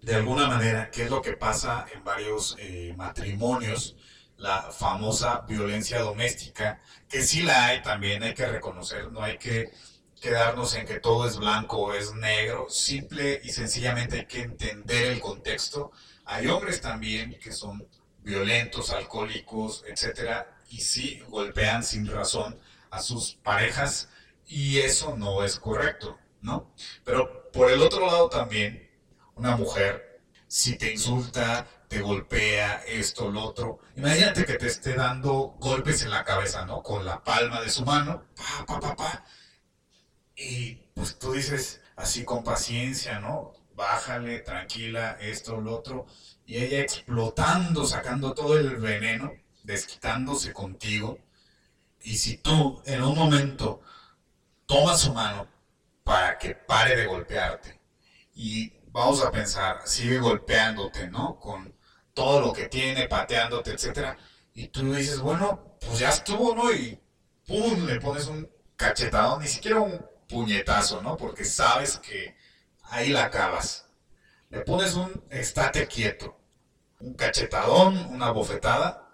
de 0.03 0.15
alguna 0.15 0.49
manera, 0.49 0.91
que 0.91 1.05
es 1.05 1.11
lo 1.11 1.23
que 1.23 1.35
pasa 1.35 1.87
en 1.95 2.03
varios 2.03 2.57
eh, 2.59 2.95
matrimonios, 2.97 3.97
la 4.39 4.63
famosa 4.73 5.41
violencia 5.49 6.01
doméstica, 6.01 6.81
que 7.09 7.23
sí 7.23 7.43
la 7.43 7.67
hay 7.67 7.83
también, 7.83 8.23
hay 8.23 8.35
que 8.35 8.47
reconocer, 8.47 9.11
no 9.13 9.23
hay 9.23 9.37
que 9.37 9.73
quedarnos 10.21 10.75
en 10.75 10.87
que 10.87 11.01
todo 11.01 11.27
es 11.27 11.37
blanco 11.37 11.79
o 11.79 11.93
es 11.93 12.15
negro, 12.15 12.69
simple 12.69 13.41
y 13.45 13.51
sencillamente 13.51 14.21
hay 14.21 14.27
que 14.27 14.43
entender 14.43 15.07
el 15.07 15.21
contexto. 15.21 15.93
Hay 16.25 16.47
hombres 16.47 16.81
también 16.81 17.39
que 17.41 17.53
son 17.53 17.87
violentos, 18.23 18.91
alcohólicos, 18.91 19.85
etcétera, 19.87 20.61
y 20.71 20.81
sí 20.81 21.21
golpean 21.29 21.83
sin 21.83 22.07
razón 22.07 22.59
a 22.91 23.01
sus 23.01 23.35
parejas 23.35 24.09
y 24.47 24.79
eso 24.79 25.17
no 25.17 25.43
es 25.45 25.59
correcto, 25.59 26.19
¿no? 26.41 26.73
Pero 27.05 27.51
por 27.53 27.71
el 27.71 27.83
otro 27.83 28.07
lado 28.07 28.29
también, 28.29 28.89
una 29.35 29.57
mujer, 29.57 30.21
si 30.47 30.77
te 30.77 30.93
insulta, 30.93 31.67
te 31.89 32.01
golpea, 32.01 32.83
esto, 32.87 33.31
lo 33.31 33.43
otro, 33.45 33.81
imagínate 33.97 34.45
que 34.45 34.55
te 34.55 34.67
esté 34.67 34.95
dando 34.95 35.57
golpes 35.59 36.03
en 36.03 36.11
la 36.11 36.25
cabeza, 36.25 36.67
¿no? 36.67 36.83
Con 36.83 37.05
la 37.05 37.25
palma 37.25 37.61
de 37.63 37.71
su 37.71 37.85
mano, 37.85 38.27
pa, 38.37 38.67
pa, 38.67 38.81
pa, 38.81 38.97
pa. 38.97 39.25
Y 40.37 40.75
pues 40.95 41.19
tú 41.19 41.33
dices 41.33 41.81
así 41.97 42.25
con 42.25 42.45
paciencia, 42.45 43.19
¿no? 43.21 43.55
Bájale, 43.75 44.41
tranquila, 44.41 45.17
esto, 45.21 45.61
lo 45.61 45.77
otro. 45.79 46.07
Y 46.47 46.59
ella 46.59 46.81
explotando, 46.81 47.87
sacando 47.87 48.35
todo 48.35 48.59
el 48.59 48.77
veneno, 48.77 49.33
desquitándose 49.63 50.53
contigo. 50.53 51.19
Y 52.03 52.17
si 52.19 52.39
tú 52.39 52.83
en 52.87 53.03
un 53.03 53.17
momento 53.17 53.83
toma 54.67 54.97
su 54.97 55.13
mano 55.15 55.49
para 56.05 56.39
que 56.39 56.55
pare 56.55 56.97
de 56.97 57.07
golpearte. 57.07 57.81
Y 58.35 58.73
vamos 58.91 59.25
a 59.25 59.31
pensar, 59.31 59.83
sigue 59.87 60.19
golpeándote, 60.19 61.09
¿no? 61.09 61.39
Con 61.39 61.78
todo 62.19 62.41
lo 62.41 62.53
que 62.53 62.67
tiene, 62.67 63.07
pateándote, 63.07 63.71
etc. 63.71 64.19
Y 64.53 64.67
tú 64.69 64.93
dices, 64.93 65.21
bueno, 65.21 65.77
pues 65.81 66.01
ya 66.01 66.09
estuvo, 66.09 66.53
¿no? 66.53 66.73
Y 66.73 67.01
¡pum! 67.47 67.87
le 67.87 68.01
pones 68.01 68.27
un 68.27 68.51
cachetado, 68.75 69.39
ni 69.39 69.47
siquiera 69.47 69.81
un 69.81 70.05
puñetazo, 70.29 71.01
¿no? 71.01 71.17
Porque 71.17 71.45
sabes 71.45 71.99
que 71.99 72.35
ahí 72.83 73.11
la 73.11 73.27
acabas. 73.27 73.87
Le 74.51 74.63
pones 74.63 74.95
un 74.95 75.25
estate 75.31 75.87
quieto, 75.87 76.37
un 76.99 77.15
cachetadón, 77.15 77.97
una 78.07 78.33
bofetada, 78.33 79.09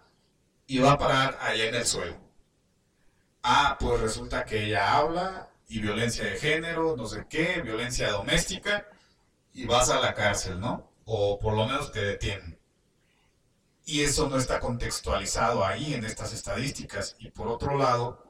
y 0.66 0.78
va 0.78 0.92
a 0.92 0.98
parar 0.98 1.38
allá 1.42 1.66
en 1.66 1.74
el 1.74 1.84
suelo. 1.84 2.16
Ah, 3.42 3.76
pues 3.78 4.00
resulta 4.00 4.46
que 4.46 4.64
ella 4.64 4.96
habla 4.96 5.50
y 5.68 5.80
violencia 5.80 6.24
de 6.24 6.38
género, 6.38 6.96
no 6.96 7.06
sé 7.06 7.26
qué, 7.28 7.60
violencia 7.60 8.10
doméstica, 8.10 8.88
y 9.52 9.66
vas 9.66 9.90
a 9.90 10.00
la 10.00 10.14
cárcel, 10.14 10.58
¿no? 10.58 10.90
O 11.04 11.38
por 11.38 11.52
lo 11.52 11.66
menos 11.66 11.92
te 11.92 12.00
detienen. 12.00 12.63
Y 13.84 14.02
eso 14.02 14.28
no 14.28 14.38
está 14.38 14.60
contextualizado 14.60 15.64
ahí 15.64 15.94
en 15.94 16.04
estas 16.04 16.32
estadísticas. 16.32 17.16
Y 17.18 17.30
por 17.30 17.48
otro 17.48 17.76
lado, 17.76 18.24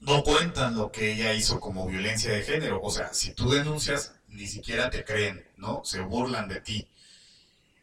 no 0.00 0.22
cuentan 0.22 0.76
lo 0.76 0.92
que 0.92 1.12
ella 1.12 1.32
hizo 1.32 1.60
como 1.60 1.86
violencia 1.86 2.32
de 2.32 2.42
género. 2.42 2.80
O 2.82 2.90
sea, 2.90 3.12
si 3.14 3.32
tú 3.34 3.50
denuncias, 3.50 4.14
ni 4.28 4.46
siquiera 4.46 4.90
te 4.90 5.04
creen, 5.04 5.46
¿no? 5.56 5.82
Se 5.84 6.00
burlan 6.00 6.48
de 6.48 6.60
ti. 6.60 6.88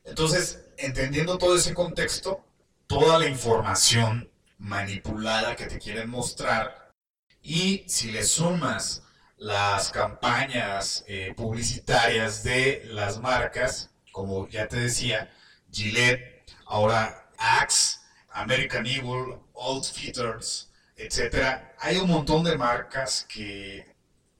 Entonces, 0.03 0.65
entendiendo 0.77 1.37
todo 1.37 1.55
ese 1.55 1.73
contexto, 1.73 2.45
toda 2.87 3.19
la 3.19 3.27
información 3.27 4.29
manipulada 4.57 5.55
que 5.55 5.65
te 5.65 5.79
quieren 5.79 6.09
mostrar, 6.09 6.93
y 7.41 7.83
si 7.87 8.11
le 8.11 8.23
sumas 8.23 9.03
las 9.37 9.91
campañas 9.91 11.03
eh, 11.07 11.33
publicitarias 11.35 12.43
de 12.43 12.83
las 12.85 13.19
marcas, 13.19 13.91
como 14.11 14.47
ya 14.49 14.67
te 14.67 14.77
decía, 14.77 15.31
Gillette, 15.71 16.36
ahora 16.67 17.29
Axe, 17.37 17.99
American 18.31 18.85
Eagle, 18.85 19.39
Old 19.53 19.85
Fitters, 19.85 20.71
etcétera, 20.95 21.75
hay 21.79 21.97
un 21.97 22.09
montón 22.09 22.43
de 22.43 22.57
marcas 22.57 23.25
que 23.27 23.95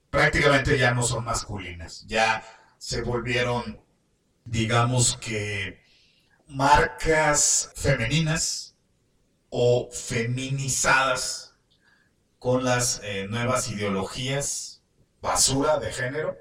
prácticamente 0.10 0.78
ya 0.78 0.94
no 0.94 1.04
son 1.04 1.24
masculinas, 1.24 2.06
ya 2.08 2.44
se 2.78 3.02
volvieron, 3.02 3.82
digamos 4.46 5.18
que, 5.18 5.82
marcas 6.48 7.72
femeninas 7.76 8.76
o 9.50 9.90
feminizadas 9.92 11.56
con 12.40 12.64
las 12.64 13.02
eh, 13.04 13.28
nuevas 13.30 13.70
ideologías 13.70 14.82
basura 15.22 15.80
de 15.80 15.92
género. 15.92 16.38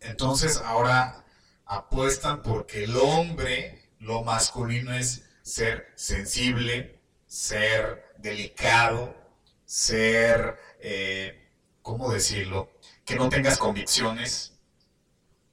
Entonces 0.00 0.58
ahora 0.58 1.24
apuestan 1.64 2.42
porque 2.42 2.84
el 2.84 2.96
hombre, 2.96 3.75
lo 3.98 4.22
masculino 4.22 4.94
es 4.94 5.24
ser 5.42 5.92
sensible, 5.94 7.00
ser 7.26 8.14
delicado, 8.18 9.14
ser, 9.64 10.58
eh, 10.80 11.50
¿cómo 11.82 12.12
decirlo? 12.12 12.72
Que 13.04 13.16
no 13.16 13.28
tengas 13.28 13.58
convicciones, 13.58 14.54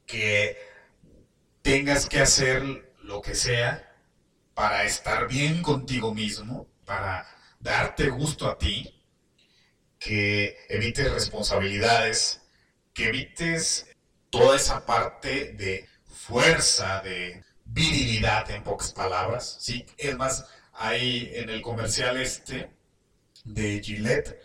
que 0.06 0.58
tengas 1.62 2.08
que 2.08 2.20
hacer 2.20 2.94
lo 3.02 3.22
que 3.22 3.36
sea 3.36 3.94
para 4.54 4.84
estar 4.84 5.28
bien 5.28 5.62
contigo 5.62 6.14
mismo, 6.14 6.68
para 6.86 7.28
darte 7.60 8.10
gusto 8.10 8.50
a 8.50 8.58
ti, 8.58 9.04
que 10.00 10.58
evites 10.70 11.12
responsabilidades, 11.12 12.42
que 12.94 13.08
evites 13.08 13.88
toda 14.30 14.56
esa 14.56 14.86
parte 14.86 15.54
de 15.54 15.88
fuerza, 16.06 17.02
de 17.02 17.44
virilidad, 17.74 18.50
en 18.52 18.64
pocas 18.64 18.92
palabras, 18.94 19.58
¿sí? 19.60 19.86
Es 19.98 20.16
más, 20.16 20.46
hay 20.74 21.32
en 21.34 21.50
el 21.50 21.62
comercial 21.62 22.18
este 22.18 22.72
de 23.44 23.82
Gillette, 23.84 24.40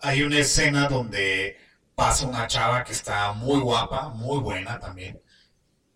hay 0.00 0.22
una 0.22 0.38
escena 0.38 0.88
donde 0.88 1.58
pasa 1.94 2.26
una 2.28 2.46
chava 2.46 2.84
que 2.84 2.92
está 2.92 3.32
muy 3.32 3.60
guapa, 3.60 4.10
muy 4.10 4.38
buena 4.38 4.78
también, 4.78 5.20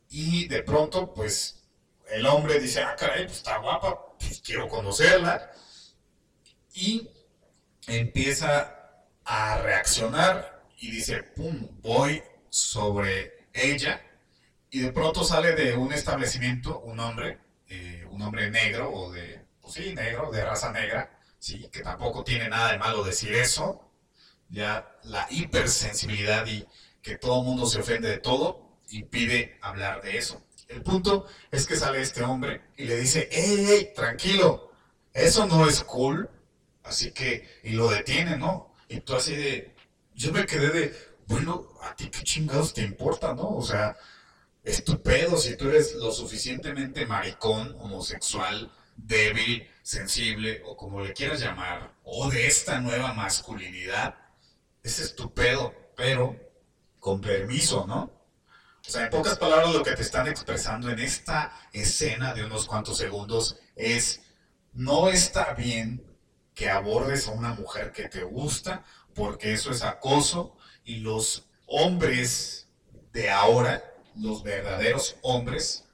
y 0.09 0.49
de 0.49 0.62
pronto, 0.62 1.14
pues, 1.14 1.64
el 2.11 2.27
hombre 2.27 2.59
dice, 2.59 2.83
ah, 2.83 2.97
caray, 2.99 3.25
pues 3.25 3.38
está 3.38 3.59
guapa, 3.59 4.16
pues 4.18 4.42
quiero 4.45 4.68
conocerla, 4.68 5.51
y 6.75 7.09
empieza 7.87 9.07
a 9.25 9.59
reaccionar 9.59 10.64
y 10.79 10.90
dice, 10.90 11.23
pum, 11.23 11.68
voy 11.81 12.23
sobre 12.51 13.47
ella 13.53 14.05
y 14.73 14.81
de 14.81 14.91
pronto 14.91 15.23
sale 15.23 15.55
de 15.55 15.77
un 15.77 15.93
establecimiento 15.93 16.81
un 16.81 16.99
hombre, 16.99 17.39
eh, 17.69 18.07
un 18.11 18.23
hombre 18.23 18.51
negro 18.51 18.91
o 18.91 19.13
de, 19.13 19.45
pues 19.61 19.75
sí, 19.75 19.95
negro, 19.95 20.33
de 20.33 20.43
raza 20.43 20.73
negra, 20.73 21.21
sí, 21.39 21.69
que 21.71 21.83
tampoco 21.83 22.25
tiene 22.25 22.49
nada 22.49 22.73
de 22.73 22.79
malo 22.79 23.05
decir 23.05 23.35
eso, 23.35 23.93
ya 24.49 24.99
la 25.05 25.27
hipersensibilidad 25.31 26.47
y 26.47 26.67
que 27.03 27.19
todo 27.19 27.41
el 27.41 27.47
mundo 27.47 27.67
se 27.67 27.81
ofende 27.81 28.09
de 28.09 28.17
todo 28.17 28.79
impide 28.89 29.59
hablar 29.61 30.01
de 30.03 30.17
eso. 30.17 30.43
El 30.69 30.81
punto 30.83 31.27
es 31.51 31.67
que 31.67 31.77
sale 31.77 32.01
este 32.01 32.23
hombre 32.23 32.63
y 32.79 32.85
le 32.87 32.97
dice, 32.97 33.29
hey, 33.31 33.67
hey, 33.69 33.91
tranquilo, 33.95 34.73
eso 35.13 35.47
no 35.47 35.69
es 35.69 35.85
cool, 35.85 36.31
así 36.83 37.13
que, 37.13 37.61
y 37.63 37.73
lo 37.73 37.91
detiene, 37.91 38.39
¿no? 38.39 38.75
Y 38.89 39.01
tú 39.01 39.15
así 39.15 39.37
de, 39.37 39.75
yo 40.15 40.33
me 40.33 40.47
quedé 40.47 40.71
de, 40.71 40.97
bueno, 41.27 41.69
a 41.83 41.95
ti 41.95 42.09
qué 42.09 42.23
chingados 42.23 42.73
te 42.73 42.81
importa, 42.81 43.35
¿no? 43.35 43.51
O 43.51 43.63
sea, 43.63 43.97
es 44.64 44.85
tu 44.85 45.03
pedo 45.03 45.37
si 45.37 45.57
tú 45.57 45.68
eres 45.68 45.94
lo 45.94 46.12
suficientemente 46.12 47.07
maricón, 47.07 47.77
homosexual, 47.81 48.72
débil, 48.96 49.68
sensible, 49.83 50.62
o 50.64 50.77
como 50.77 51.01
le 51.01 51.12
quieras 51.12 51.40
llamar, 51.40 51.94
o 52.05 52.31
de 52.31 52.46
esta 52.46 52.81
nueva 52.81 53.12
masculinidad, 53.14 54.16
es 54.83 55.14
tu 55.14 55.33
pero 55.35 56.37
con 56.98 57.20
permiso, 57.20 57.87
¿no? 57.87 58.22
O 58.87 58.90
sea, 58.90 59.05
en 59.05 59.11
pocas 59.11 59.38
palabras 59.38 59.72
lo 59.72 59.83
que 59.83 59.92
te 59.92 60.03
están 60.03 60.27
expresando 60.27 60.90
en 60.90 60.98
esta 60.98 61.53
escena 61.72 62.35
de 62.35 62.44
unos 62.44 62.66
cuantos 62.66 62.98
segundos 62.98 63.59
es, 63.77 64.22
no 64.72 65.09
está 65.09 65.55
bien 65.55 66.05
que 66.55 66.68
abordes 66.68 67.29
a 67.29 67.33
una 67.33 67.55
mujer 67.55 67.92
que 67.92 68.09
te 68.09 68.25
gusta, 68.25 68.85
porque 69.14 69.53
eso 69.53 69.70
es 69.70 69.83
acoso 69.83 70.57
y 70.85 70.96
los 70.96 71.48
hombres 71.66 72.68
de 73.12 73.31
ahora, 73.31 73.91
los 74.16 74.42
verdaderos 74.42 75.16
hombres, 75.22 75.85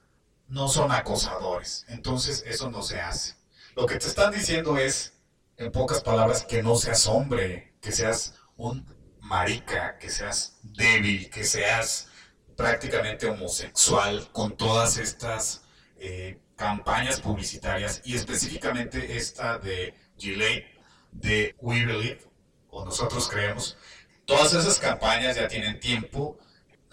no 0.47 0.67
son 0.67 0.91
acosadores. 0.91 1.85
Entonces 1.89 2.43
eso 2.47 2.69
no 2.69 2.81
se 2.81 2.99
hace. 2.99 3.35
Lo 3.75 3.85
que 3.85 3.97
te 3.97 4.07
están 4.07 4.33
diciendo 4.33 4.77
es, 4.77 5.13
en 5.57 5.71
pocas 5.71 6.01
palabras, 6.01 6.43
que 6.43 6.63
no 6.63 6.75
seas 6.75 7.07
hombre, 7.07 7.73
que 7.81 7.91
seas 7.91 8.33
un 8.57 8.85
marica, 9.21 9.97
que 9.97 10.09
seas 10.09 10.57
débil, 10.63 11.29
que 11.29 11.43
seas 11.43 12.07
prácticamente 12.55 13.27
homosexual 13.27 14.27
con 14.31 14.57
todas 14.57 14.97
estas 14.97 15.61
eh, 15.97 16.41
campañas 16.55 17.21
publicitarias 17.21 18.01
y 18.03 18.15
específicamente 18.15 19.15
esta 19.15 19.57
de 19.57 19.93
Gillette 20.17 20.65
de 21.11 21.55
We 21.59 21.85
Believe, 21.85 22.21
o 22.69 22.83
nosotros 22.83 23.29
creemos. 23.29 23.77
Todas 24.25 24.53
esas 24.53 24.77
campañas 24.77 25.37
ya 25.37 25.47
tienen 25.47 25.79
tiempo. 25.79 26.37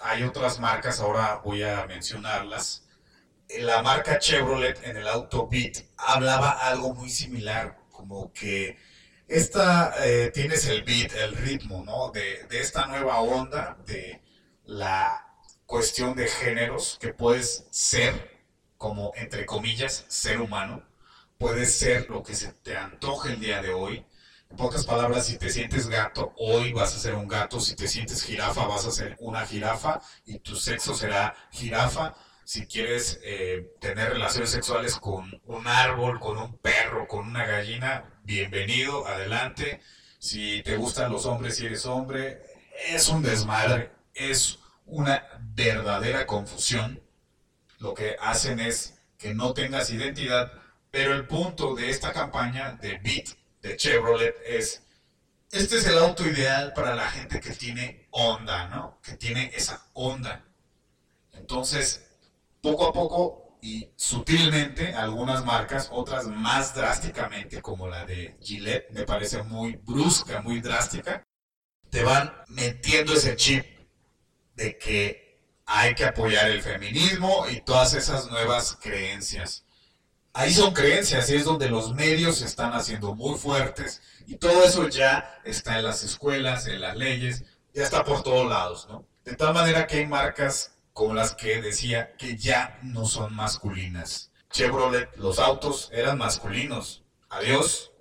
Hay 0.01 0.23
otras 0.23 0.61
marcas, 0.61 1.01
ahora 1.01 1.41
voy 1.45 1.63
a 1.63 1.87
mencionarlas. 1.87 2.85
La 3.61 3.83
marca 3.83 4.19
Chevrolet 4.19 4.83
en 4.85 4.97
el 4.97 5.09
auto 5.09 5.49
Beat 5.49 5.85
hablaba 5.97 6.51
algo 6.51 6.95
muy 6.95 7.11
similar, 7.11 7.79
como 7.91 8.33
que 8.33 8.79
esta 9.29 9.95
eh, 10.05 10.31
tienes 10.33 10.67
el 10.67 10.85
beat, 10.85 11.13
el 11.15 11.37
ritmo, 11.37 11.83
¿no? 11.85 12.11
De, 12.11 12.45
de 12.45 12.61
esta 12.61 12.87
nueva 12.87 13.21
onda 13.21 13.77
de 13.87 14.23
la 14.65 15.27
cuestión 15.67 16.15
de 16.15 16.29
géneros 16.29 16.99
que 17.01 17.13
puedes 17.13 17.67
ser 17.71 18.37
como 18.79 19.13
entre 19.17 19.47
comillas 19.47 20.05
ser 20.09 20.41
humano 20.41 20.83
puedes 21.39 21.77
ser 21.77 22.09
lo 22.09 22.23
que 22.23 22.35
se 22.35 22.53
te 22.53 22.77
antoje 22.77 23.33
el 23.33 23.41
día 23.41 23.63
de 23.63 23.73
hoy 23.73 24.07
en 24.51 24.57
pocas 24.57 24.87
palabras 24.87 25.27
si 25.27 25.39
te 25.39 25.51
sientes 25.51 25.89
gato 25.89 26.33
hoy 26.39 26.73
vas 26.73 26.95
a 26.95 26.99
ser 26.99 27.15
un 27.15 27.29
gato. 27.29 27.61
Si 27.61 27.75
te 27.75 27.89
sientes 27.89 28.23
jirafa 28.23 28.67
vas 28.67 28.87
a 28.87 28.91
ser 28.91 29.17
una 29.21 29.47
jirafa. 29.47 30.01
Y 30.25 30.39
tu 30.39 30.57
sexo 30.57 30.95
será 30.95 31.35
jirafa. 31.51 32.15
Si 32.45 32.67
quieres 32.67 33.21
eh, 33.25 33.75
tener 33.81 34.11
relaciones 34.13 34.51
sexuales 34.51 34.97
con 34.97 35.41
un 35.45 35.67
árbol 35.67 36.21
con 36.21 36.39
un 36.39 36.57
perro 36.59 37.09
con 37.09 37.27
una 37.27 37.45
gallina 37.45 38.21
bienvenido 38.25 39.07
adelante. 39.07 39.81
Si 40.19 40.63
te 40.63 40.77
gustan 40.77 41.13
los 41.13 41.27
hombres 41.27 41.57
si 41.57 41.67
eres 41.67 41.87
hombre 41.87 42.43
es 42.89 43.09
un 43.09 43.23
desmadre. 43.23 43.91
Es 44.15 44.59
una 44.87 45.25
verdadera 45.41 46.27
confusión. 46.27 47.03
Lo 47.79 47.95
que 47.95 48.17
hacen 48.21 48.61
es 48.61 48.95
que 49.19 49.35
no 49.35 49.53
tengas 49.53 49.91
identidad, 49.91 50.53
pero 50.91 51.15
el 51.15 51.27
punto 51.27 51.75
de 51.75 51.91
esta 51.91 52.13
campaña 52.13 52.73
de 52.81 52.99
Beat 52.99 53.37
de 53.67 53.77
Chevrolet 53.77 54.37
es, 54.47 54.83
este 55.51 55.79
es 55.79 55.87
el 55.87 55.99
auto 55.99 56.27
ideal 56.27 56.73
para 56.75 56.95
la 56.95 57.11
gente 57.11 57.41
que 57.41 57.51
tiene 57.51 58.07
onda, 58.11 58.69
¿no? 58.69 59.01
Que 59.03 59.17
tiene 59.17 59.51
esa 59.55 59.89
onda. 59.93 60.45
Entonces, 61.33 62.07
poco 62.63 62.87
a 62.87 62.93
poco 62.93 63.59
y 63.61 63.91
sutilmente, 63.97 64.95
algunas 64.95 65.45
marcas, 65.45 65.89
otras 65.91 66.29
más 66.29 66.75
drásticamente, 66.75 67.61
como 67.61 67.89
la 67.89 68.05
de 68.05 68.37
Gillette, 68.41 68.91
me 68.91 69.03
parece 69.03 69.43
muy 69.43 69.77
brusca, 69.77 70.41
muy 70.41 70.61
drástica, 70.61 71.25
te 71.91 72.05
van 72.05 72.33
metiendo 72.49 73.15
ese 73.15 73.35
chip 73.35 73.65
de 74.55 74.79
que 74.79 75.43
hay 75.67 75.95
que 75.95 76.05
apoyar 76.05 76.49
el 76.49 76.63
feminismo 76.63 77.47
y 77.51 77.61
todas 77.63 77.95
esas 77.95 78.31
nuevas 78.31 78.79
creencias. 78.81 79.66
Ahí 80.39 80.53
son 80.53 80.75
creencias 80.75 81.31
y 81.31 81.37
es 81.37 81.47
donde 81.47 81.71
los 81.71 81.95
medios 81.95 82.37
se 82.37 82.45
están 82.45 82.75
haciendo 82.75 83.15
muy 83.15 83.39
fuertes 83.39 84.03
y 84.27 84.37
todo 84.37 84.65
eso 84.65 84.87
ya 84.87 85.41
está 85.45 85.79
en 85.79 85.85
las 85.85 86.03
escuelas, 86.05 86.67
en 86.67 86.83
las 86.83 86.95
leyes, 86.95 87.45
ya 87.73 87.83
está 87.83 88.05
por 88.05 88.23
todos 88.23 88.47
lados, 88.47 88.87
¿no? 88.91 89.07
De 89.25 89.35
tal 89.35 89.55
manera 89.55 89.87
que 89.87 89.97
hay 89.97 90.07
marcas 90.07 90.73
como 90.93 91.15
las 91.15 91.35
que 91.35 91.63
decía 91.63 92.15
que 92.19 92.37
ya 92.37 92.79
no 92.83 93.07
son 93.07 93.35
masculinas. 93.35 94.31
Chevrolet, 94.51 95.09
los 95.17 95.39
autos 95.39 95.89
eran 95.91 96.19
masculinos. 96.19 97.03
Adiós. 97.31 97.93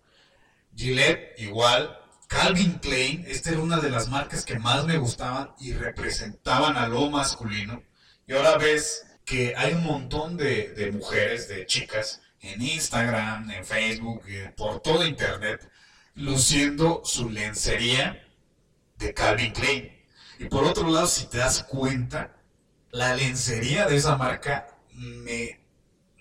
Gillette, 0.76 1.40
igual. 1.40 1.98
Calvin 2.28 2.80
Klein, 2.80 3.24
esta 3.30 3.52
era 3.52 3.60
una 3.62 3.78
de 3.78 3.90
las 3.90 4.10
marcas 4.10 4.44
que 4.44 4.60
más 4.60 4.84
me 4.84 4.98
gustaban 4.98 5.56
y 5.58 5.72
representaban 5.72 6.76
a 6.76 6.90
lo 6.90 7.10
masculino. 7.10 7.82
Y 8.28 8.34
ahora 8.34 8.58
ves 8.58 9.06
que 9.24 9.54
hay 9.56 9.74
un 9.74 9.86
montón 9.86 10.36
de, 10.36 10.74
de 10.74 10.92
mujeres, 10.92 11.48
de 11.48 11.66
chicas, 11.66 12.22
en 12.46 12.62
Instagram, 12.62 13.50
en 13.52 13.66
Facebook, 13.66 14.24
eh, 14.28 14.54
por 14.56 14.82
todo 14.82 15.06
Internet, 15.06 15.70
luciendo 16.16 17.02
su 17.04 17.30
lencería 17.30 18.26
de 18.98 19.14
Calvin 19.14 19.52
Klein. 19.52 19.92
Y 20.40 20.46
por 20.46 20.64
otro 20.64 20.90
lado, 20.90 21.08
si 21.08 21.26
te 21.28 21.40
das 21.40 21.64
cuenta, 21.64 22.36
la 22.92 23.16
lencería 23.16 23.86
de 23.88 23.98
esa 23.98 24.16
marca 24.18 24.68
me 24.94 25.60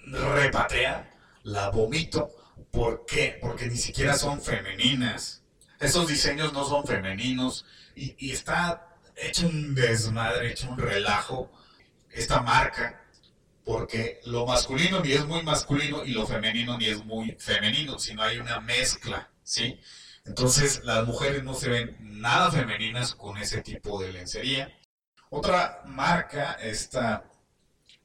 repatea, 0.07 1.11
la 1.43 1.71
vomito. 1.71 2.31
¿Por 2.71 3.05
qué? 3.07 3.39
Porque 3.41 3.69
ni 3.69 3.77
siquiera 3.77 4.17
son 4.17 4.41
femeninas. 4.41 5.43
Esos 5.81 6.09
diseños 6.09 6.53
no 6.53 6.65
son 6.65 6.85
femeninos 6.85 7.67
y, 7.95 8.17
y 8.19 8.33
está 8.33 8.97
hecho 9.17 9.47
un 9.47 9.75
desmadre, 9.75 10.51
hecho 10.51 10.71
un 10.71 10.79
relajo 10.79 11.53
esta 12.11 12.41
marca 12.41 13.04
porque 13.65 14.21
lo 14.25 14.47
masculino 14.47 15.01
ni 15.01 15.13
es 15.13 15.27
muy 15.27 15.43
masculino 15.43 16.05
y 16.05 16.13
lo 16.13 16.27
femenino 16.27 16.77
ni 16.77 16.87
es 16.87 17.05
muy 17.05 17.33
femenino, 17.39 17.99
sino 17.99 18.23
hay 18.23 18.39
una 18.39 18.61
mezcla, 18.61 19.31
¿sí? 19.43 19.81
Entonces 20.27 20.83
las 20.85 21.07
mujeres 21.07 21.43
no 21.45 21.55
se 21.55 21.71
ven 21.71 21.97
nada 22.01 22.51
femeninas 22.51 23.15
con 23.15 23.37
ese 23.39 23.63
tipo 23.63 24.01
de 24.01 24.13
lencería. 24.13 24.73
Otra 25.31 25.83
marca, 25.87 26.53
esta 26.61 27.25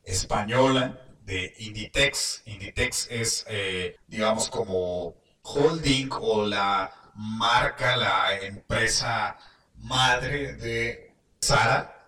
española 0.04 1.02
de 1.24 1.54
Inditex. 1.60 2.42
Inditex 2.46 3.08
es, 3.12 3.46
eh, 3.48 3.98
digamos, 4.08 4.50
como 4.50 5.16
holding 5.44 6.10
o 6.12 6.46
la 6.46 6.92
marca, 7.16 7.96
la 7.98 8.40
empresa 8.42 9.38
madre 9.76 10.54
de 10.54 11.14
Zara 11.42 11.99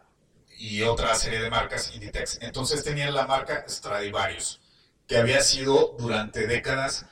y 0.61 0.83
otra 0.83 1.15
serie 1.15 1.41
de 1.41 1.49
marcas 1.49 1.91
Inditex. 1.95 2.37
Entonces 2.41 2.83
tenían 2.83 3.15
la 3.15 3.25
marca 3.25 3.65
Stradivarius, 3.67 4.61
que 5.07 5.17
había 5.17 5.41
sido 5.41 5.95
durante 5.97 6.45
décadas 6.45 7.07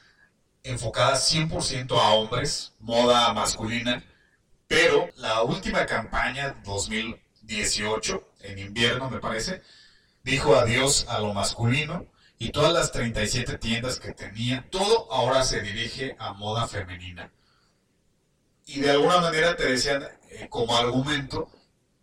enfocada 0.61 1.15
100% 1.15 1.99
a 1.99 2.13
hombres, 2.13 2.73
moda 2.79 3.33
masculina, 3.33 4.03
pero 4.67 5.09
la 5.15 5.41
última 5.41 5.87
campaña 5.87 6.61
2018, 6.63 8.33
en 8.41 8.59
invierno 8.59 9.09
me 9.09 9.19
parece, 9.19 9.63
dijo 10.23 10.55
adiós 10.55 11.07
a 11.09 11.19
lo 11.19 11.33
masculino 11.33 12.05
y 12.37 12.51
todas 12.51 12.71
las 12.71 12.91
37 12.91 13.57
tiendas 13.57 13.99
que 13.99 14.13
tenía, 14.13 14.67
todo 14.69 15.11
ahora 15.11 15.43
se 15.43 15.61
dirige 15.61 16.15
a 16.19 16.33
moda 16.33 16.67
femenina. 16.67 17.31
Y 18.67 18.81
de 18.81 18.91
alguna 18.91 19.21
manera 19.21 19.55
te 19.55 19.65
decían 19.65 20.03
eh, 20.29 20.47
como 20.49 20.77
argumento 20.77 21.49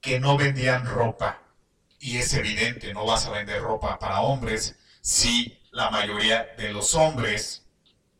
que 0.06 0.20
no 0.20 0.38
vendían 0.38 0.86
ropa. 0.86 1.42
Y 1.98 2.18
es 2.18 2.32
evidente, 2.32 2.94
no 2.94 3.04
vas 3.04 3.26
a 3.26 3.32
vender 3.32 3.60
ropa 3.60 3.98
para 3.98 4.20
hombres 4.20 4.76
si 5.00 5.58
la 5.72 5.90
mayoría 5.90 6.54
de 6.56 6.72
los 6.72 6.94
hombres 6.94 7.66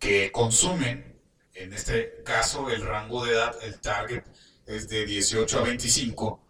que 0.01 0.33
consumen, 0.33 1.21
en 1.55 1.73
este 1.73 2.25
caso 2.25 2.71
el 2.71 2.83
rango 2.85 3.25
de 3.25 3.35
edad, 3.35 3.55
el 3.63 3.79
target 3.79 4.25
es 4.67 4.89
de 4.89 5.07
18 5.07 5.61
a 5.61 5.63
25, 5.63 6.45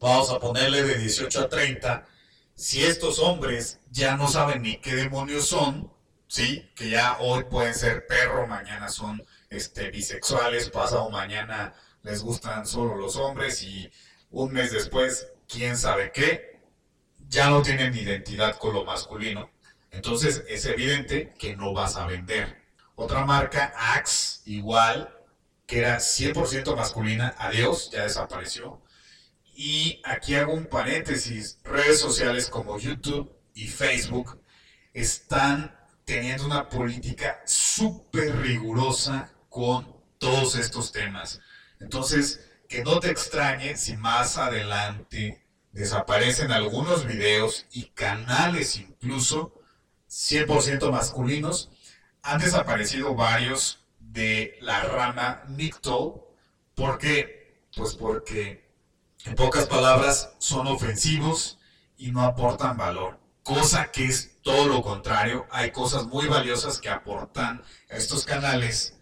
vamos 0.00 0.30
a 0.30 0.40
ponerle 0.40 0.82
de 0.82 0.98
18 0.98 1.42
a 1.42 1.48
30, 1.48 2.08
si 2.56 2.82
estos 2.82 3.20
hombres 3.20 3.78
ya 3.92 4.16
no 4.16 4.26
saben 4.26 4.62
ni 4.62 4.78
qué 4.78 4.96
demonios 4.96 5.46
son, 5.46 5.92
¿sí? 6.26 6.68
Que 6.74 6.90
ya 6.90 7.18
hoy 7.20 7.44
pueden 7.44 7.74
ser 7.74 8.08
perro, 8.08 8.48
mañana 8.48 8.88
son 8.88 9.24
este, 9.50 9.92
bisexuales, 9.92 10.68
pasado 10.70 11.10
mañana 11.10 11.74
les 12.02 12.22
gustan 12.22 12.66
solo 12.66 12.96
los 12.96 13.14
hombres 13.16 13.62
y 13.62 13.90
un 14.34 14.52
mes 14.52 14.72
después, 14.72 15.28
quién 15.48 15.76
sabe 15.76 16.10
qué, 16.12 16.60
ya 17.28 17.50
no 17.50 17.62
tienen 17.62 17.94
identidad 17.94 18.58
con 18.58 18.74
lo 18.74 18.84
masculino. 18.84 19.48
Entonces 19.92 20.42
es 20.48 20.66
evidente 20.66 21.32
que 21.38 21.56
no 21.56 21.72
vas 21.72 21.96
a 21.96 22.06
vender. 22.06 22.62
Otra 22.96 23.24
marca, 23.24 23.72
Axe, 23.76 24.40
igual, 24.46 25.16
que 25.66 25.78
era 25.78 25.98
100% 25.98 26.74
masculina, 26.74 27.34
adiós, 27.38 27.90
ya 27.92 28.02
desapareció. 28.02 28.82
Y 29.54 30.02
aquí 30.04 30.34
hago 30.34 30.52
un 30.52 30.66
paréntesis, 30.66 31.60
redes 31.62 32.00
sociales 32.00 32.48
como 32.48 32.78
YouTube 32.78 33.32
y 33.54 33.68
Facebook 33.68 34.40
están 34.92 35.78
teniendo 36.04 36.44
una 36.44 36.68
política 36.68 37.40
súper 37.46 38.36
rigurosa 38.42 39.32
con 39.48 39.96
todos 40.18 40.56
estos 40.56 40.90
temas. 40.90 41.40
Entonces, 41.78 42.40
que 42.68 42.82
no 42.82 43.00
te 43.00 43.10
extrañe 43.10 43.76
si 43.76 43.96
más 43.96 44.38
adelante 44.38 45.44
desaparecen 45.72 46.52
algunos 46.52 47.04
videos 47.04 47.66
y 47.72 47.86
canales 47.86 48.76
incluso 48.76 49.52
100% 50.08 50.90
masculinos. 50.90 51.70
Han 52.22 52.40
desaparecido 52.40 53.14
varios 53.14 53.84
de 53.98 54.56
la 54.60 54.82
rama 54.84 55.42
Nicto. 55.48 56.32
¿Por 56.74 56.98
qué? 56.98 57.66
Pues 57.76 57.94
porque, 57.94 58.70
en 59.24 59.34
pocas 59.34 59.66
palabras, 59.66 60.34
son 60.38 60.66
ofensivos 60.68 61.58
y 61.96 62.12
no 62.12 62.22
aportan 62.22 62.76
valor. 62.76 63.18
Cosa 63.42 63.90
que 63.90 64.06
es 64.06 64.40
todo 64.42 64.66
lo 64.68 64.82
contrario. 64.82 65.46
Hay 65.50 65.70
cosas 65.70 66.06
muy 66.06 66.26
valiosas 66.28 66.80
que 66.80 66.88
aportan 66.88 67.62
a 67.90 67.96
estos 67.96 68.24
canales 68.24 68.93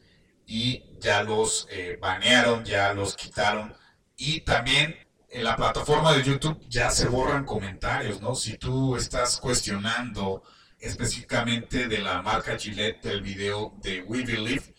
y 0.52 0.84
ya 1.00 1.22
los 1.22 1.66
eh, 1.70 1.96
banearon, 1.98 2.62
ya 2.62 2.92
los 2.92 3.16
quitaron. 3.16 3.74
Y 4.18 4.42
también 4.42 4.94
en 5.30 5.44
la 5.44 5.56
plataforma 5.56 6.12
de 6.12 6.22
YouTube 6.22 6.60
ya 6.68 6.90
se 6.90 7.08
borran 7.08 7.46
comentarios, 7.46 8.20
¿no? 8.20 8.34
Si 8.34 8.58
tú 8.58 8.94
estás 8.94 9.38
cuestionando 9.38 10.42
específicamente 10.78 11.88
de 11.88 12.00
la 12.00 12.20
marca 12.20 12.58
Gillette 12.58 13.02
del 13.02 13.22
video 13.22 13.72
de 13.82 14.02
We 14.02 14.24
Believe, 14.24 14.74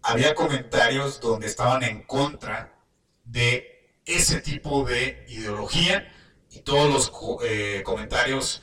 había 0.00 0.32
comentarios 0.32 1.20
donde 1.20 1.48
estaban 1.48 1.82
en 1.82 2.04
contra 2.04 2.78
de 3.24 3.98
ese 4.04 4.40
tipo 4.40 4.84
de 4.84 5.26
ideología 5.28 6.06
y 6.50 6.60
todos 6.60 6.88
los 6.88 7.40
eh, 7.42 7.82
comentarios 7.84 8.62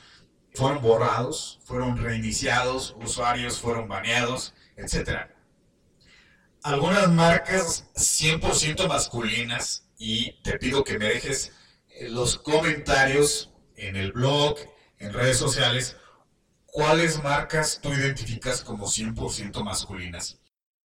fueron 0.54 0.82
borrados, 0.82 1.60
fueron 1.66 1.98
reiniciados, 2.02 2.96
usuarios 3.02 3.60
fueron 3.60 3.90
baneados, 3.90 4.54
etc. 4.78 5.28
Algunas 6.64 7.10
marcas 7.10 7.84
100% 7.94 8.88
masculinas 8.88 9.84
y 9.98 10.42
te 10.44 10.58
pido 10.58 10.86
que 10.86 10.98
me 10.98 11.08
dejes 11.10 11.52
eh, 11.90 12.08
los 12.10 12.38
comentarios 12.38 13.52
en 13.76 13.98
el 13.98 14.14
blog, 14.14 14.58
en 14.98 15.12
redes 15.12 15.38
sociales, 15.38 15.98
cuáles 16.66 17.22
marcas 17.22 17.82
tú 17.84 17.92
identificas 17.92 18.62
como 18.62 18.88
100% 18.88 19.62
masculinas. 19.62 20.40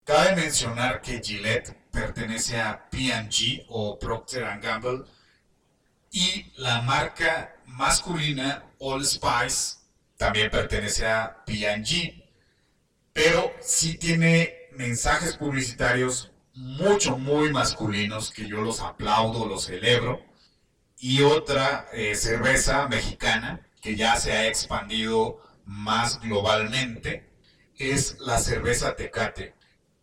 Cabe 0.04 0.36
mencionar 0.36 1.00
que 1.00 1.22
Gillette 1.24 1.78
pertenece 1.92 2.60
a 2.60 2.90
P&G 2.90 3.68
o 3.70 4.00
Procter 4.00 4.60
Gamble 4.60 5.04
y 6.10 6.54
la 6.58 6.82
marca 6.82 7.56
masculina 7.68 8.64
All 8.80 9.06
Spice 9.06 9.76
también 10.18 10.50
pertenece 10.50 11.06
a 11.06 11.44
P&G, 11.46 12.24
pero 13.14 13.54
sí 13.62 14.00
tiene 14.00 14.57
mensajes 14.78 15.36
publicitarios 15.36 16.32
mucho, 16.54 17.18
muy 17.18 17.52
masculinos 17.52 18.32
que 18.32 18.48
yo 18.48 18.62
los 18.62 18.82
aplaudo, 18.82 19.46
los 19.46 19.66
celebro. 19.66 20.22
Y 21.00 21.22
otra 21.22 21.88
eh, 21.94 22.16
cerveza 22.16 22.88
mexicana 22.88 23.68
que 23.82 23.96
ya 23.96 24.16
se 24.16 24.32
ha 24.32 24.48
expandido 24.48 25.40
más 25.66 26.20
globalmente 26.22 27.30
es 27.78 28.18
la 28.20 28.40
cerveza 28.40 28.96
Tecate. 28.96 29.54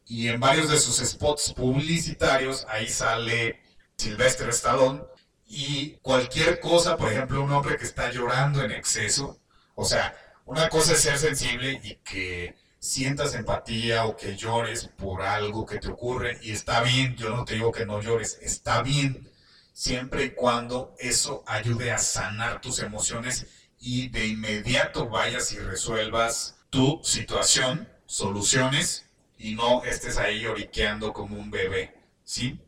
Y 0.07 0.29
en 0.29 0.39
varios 0.39 0.71
de 0.71 0.79
sus 0.79 0.99
spots 0.99 1.53
publicitarios 1.55 2.67
ahí 2.69 2.89
sale 2.89 3.61
Sylvester 3.97 4.49
Stallone 4.51 5.03
y 5.47 5.93
cualquier 6.03 6.61
cosa, 6.61 6.97
por 6.97 7.13
ejemplo, 7.13 7.43
un 7.43 7.53
hombre 7.53 7.77
que 7.77 7.85
está 7.85 8.11
llorando 8.11 8.63
en 8.63 8.71
exceso. 8.71 9.41
O 9.75 9.85
sea, 9.85 10.15
una 10.45 10.69
cosa 10.69 10.93
es 10.93 11.01
ser 11.01 11.19
sensible 11.19 11.81
y 11.83 11.97
que 11.97 12.55
sientas 12.85 13.35
empatía 13.35 14.05
o 14.05 14.15
que 14.15 14.37
llores 14.37 14.91
por 14.99 15.23
algo 15.23 15.65
que 15.65 15.79
te 15.79 15.89
ocurre 15.89 16.39
y 16.43 16.53
está 16.53 16.83
bien, 16.83 17.17
yo 17.17 17.31
no 17.31 17.47
te 17.47 17.55
digo 17.55 17.73
que 17.73 17.87
no 17.87 18.03
llores, 18.03 18.39
está 18.43 18.83
bien 18.83 19.27
siempre 19.73 20.25
y 20.25 20.31
cuando 20.33 20.95
eso 20.99 21.43
ayude 21.47 21.93
a 21.93 21.99
sanar 21.99 22.61
tus 22.61 22.81
emociones 22.81 23.47
y 23.81 24.09
de 24.09 24.27
inmediato 24.27 25.09
vayas 25.09 25.51
y 25.53 25.61
resuelvas 25.61 26.57
tu 26.69 27.01
situación, 27.03 27.89
soluciones 28.05 29.07
y 29.39 29.55
no 29.55 29.83
estés 29.85 30.19
ahí 30.19 30.41
lloriqueando 30.41 31.15
como 31.15 31.39
un 31.39 31.51
bebé, 31.51 31.95
¿sí? 32.23 32.61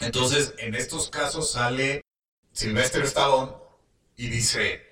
Entonces, 0.00 0.54
en 0.56 0.74
estos 0.74 1.10
casos 1.10 1.52
sale 1.52 2.02
Sylvester 2.52 3.02
Stallone 3.04 3.52
y 4.16 4.28
dice, 4.30 4.82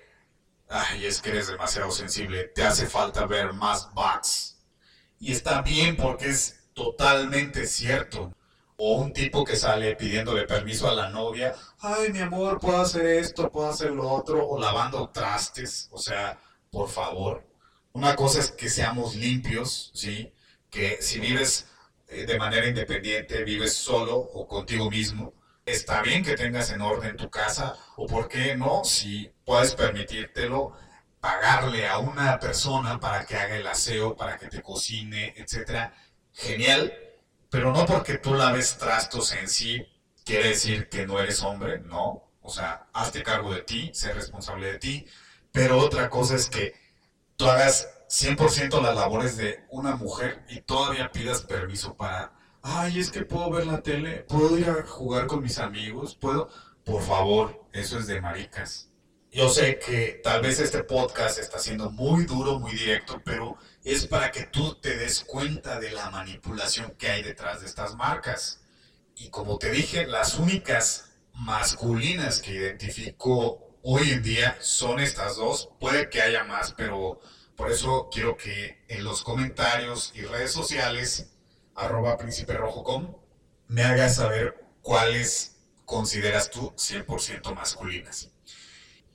ay, 0.69 1.07
es 1.07 1.21
que 1.21 1.31
eres 1.31 1.47
demasiado 1.47 1.89
sensible, 1.89 2.43
te 2.43 2.61
hace 2.61 2.85
falta 2.85 3.25
ver 3.25 3.53
más 3.53 3.91
bugs. 3.95 4.58
Y 5.19 5.31
está 5.33 5.61
bien 5.61 5.97
porque 5.97 6.29
es 6.29 6.61
totalmente 6.73 7.67
cierto. 7.67 8.33
O 8.77 8.95
un 9.01 9.11
tipo 9.11 9.43
que 9.43 9.57
sale 9.57 9.95
pidiéndole 9.97 10.45
permiso 10.45 10.89
a 10.89 10.95
la 10.95 11.09
novia, 11.09 11.53
ay, 11.81 12.13
mi 12.13 12.19
amor, 12.19 12.59
puedo 12.59 12.79
hacer 12.79 13.05
esto, 13.05 13.51
puedo 13.51 13.69
hacer 13.69 13.91
lo 13.91 14.09
otro, 14.09 14.47
o 14.47 14.57
lavando 14.57 15.09
trastes, 15.09 15.89
o 15.91 15.97
sea, 15.97 16.39
por 16.71 16.87
favor. 16.87 17.45
Una 17.91 18.15
cosa 18.15 18.39
es 18.39 18.51
que 18.51 18.69
seamos 18.69 19.15
limpios, 19.15 19.91
¿sí? 19.93 20.31
Que 20.69 21.01
si 21.01 21.19
vives 21.19 21.67
eh, 22.07 22.25
de 22.25 22.37
manera 22.39 22.67
independiente, 22.67 23.43
vives 23.43 23.73
solo 23.73 24.15
o 24.15 24.47
contigo 24.47 24.89
mismo, 24.89 25.33
está 25.65 26.01
bien 26.01 26.23
que 26.23 26.35
tengas 26.37 26.71
en 26.71 26.81
orden 26.81 27.17
tu 27.17 27.29
casa, 27.29 27.75
o 27.97 28.07
por 28.07 28.29
qué 28.29 28.55
no, 28.55 28.85
si 28.85 29.29
puedes 29.43 29.75
permitírtelo, 29.75 30.73
pagarle 31.19 31.87
a 31.87 31.97
una 31.99 32.39
persona 32.39 32.99
para 32.99 33.25
que 33.25 33.35
haga 33.35 33.55
el 33.55 33.67
aseo, 33.67 34.15
para 34.15 34.37
que 34.37 34.47
te 34.47 34.61
cocine, 34.61 35.33
etcétera, 35.37 35.93
genial, 36.33 36.93
pero 37.49 37.71
no 37.73 37.85
porque 37.85 38.17
tú 38.17 38.33
laves 38.33 38.77
trastos 38.77 39.33
en 39.33 39.49
sí, 39.49 39.85
quiere 40.23 40.49
decir 40.49 40.89
que 40.89 41.05
no 41.05 41.19
eres 41.19 41.43
hombre, 41.43 41.79
no. 41.79 42.29
O 42.41 42.49
sea, 42.49 42.87
hazte 42.93 43.23
cargo 43.23 43.53
de 43.53 43.61
ti, 43.61 43.91
sé 43.93 44.13
responsable 44.13 44.71
de 44.71 44.79
ti, 44.79 45.05
pero 45.51 45.77
otra 45.77 46.09
cosa 46.09 46.35
es 46.35 46.49
que 46.49 46.73
tú 47.35 47.45
hagas 47.49 47.89
100% 48.09 48.81
las 48.81 48.95
labores 48.95 49.37
de 49.37 49.65
una 49.69 49.95
mujer 49.95 50.43
y 50.49 50.61
todavía 50.61 51.11
pidas 51.11 51.41
permiso 51.41 51.95
para, 51.95 52.33
ay, 52.61 52.99
es 52.99 53.11
que 53.11 53.23
puedo 53.23 53.51
ver 53.51 53.67
la 53.67 53.81
tele, 53.81 54.25
puedo 54.27 54.57
ir 54.57 54.69
a 54.69 54.83
jugar 54.85 55.27
con 55.27 55.41
mis 55.43 55.59
amigos, 55.59 56.15
puedo, 56.15 56.49
por 56.85 57.01
favor, 57.03 57.65
eso 57.71 57.99
es 57.99 58.07
de 58.07 58.21
maricas. 58.21 58.88
Yo 59.31 59.47
sé 59.47 59.77
que 59.77 60.19
tal 60.23 60.41
vez 60.41 60.59
este 60.59 60.83
podcast 60.83 61.37
está 61.37 61.59
siendo 61.59 61.91
muy 61.91 62.25
duro, 62.25 62.59
muy 62.59 62.71
directo, 62.71 63.21
pero 63.23 63.57
es 63.83 64.07
para 64.07 64.31
que 64.31 64.45
tú 64.45 64.73
te 64.81 64.97
des 64.97 65.23
cuenta 65.23 65.79
de 65.79 65.91
la 65.91 66.09
manipulación 66.09 66.95
que 66.97 67.11
hay 67.11 67.21
detrás 67.21 67.61
de 67.61 67.67
estas 67.67 67.93
marcas. 67.93 68.61
Y 69.15 69.29
como 69.29 69.59
te 69.59 69.69
dije, 69.69 70.07
las 70.07 70.39
únicas 70.39 71.11
masculinas 71.33 72.39
que 72.39 72.53
identifico 72.53 73.77
hoy 73.83 74.09
en 74.09 74.23
día 74.23 74.57
son 74.61 74.99
estas 74.99 75.35
dos. 75.35 75.69
Puede 75.79 76.09
que 76.09 76.23
haya 76.23 76.43
más, 76.43 76.73
pero 76.73 77.21
por 77.55 77.71
eso 77.71 78.09
quiero 78.11 78.35
que 78.35 78.83
en 78.87 79.03
los 79.03 79.21
comentarios 79.21 80.11
y 80.15 80.21
redes 80.23 80.53
sociales, 80.53 81.27
arroba 81.75 82.17
príncipe 82.17 82.57
me 83.67 83.83
hagas 83.83 84.15
saber 84.15 84.55
cuáles 84.81 85.55
consideras 85.85 86.49
tú 86.49 86.71
100% 86.71 87.53
masculinas. 87.53 88.31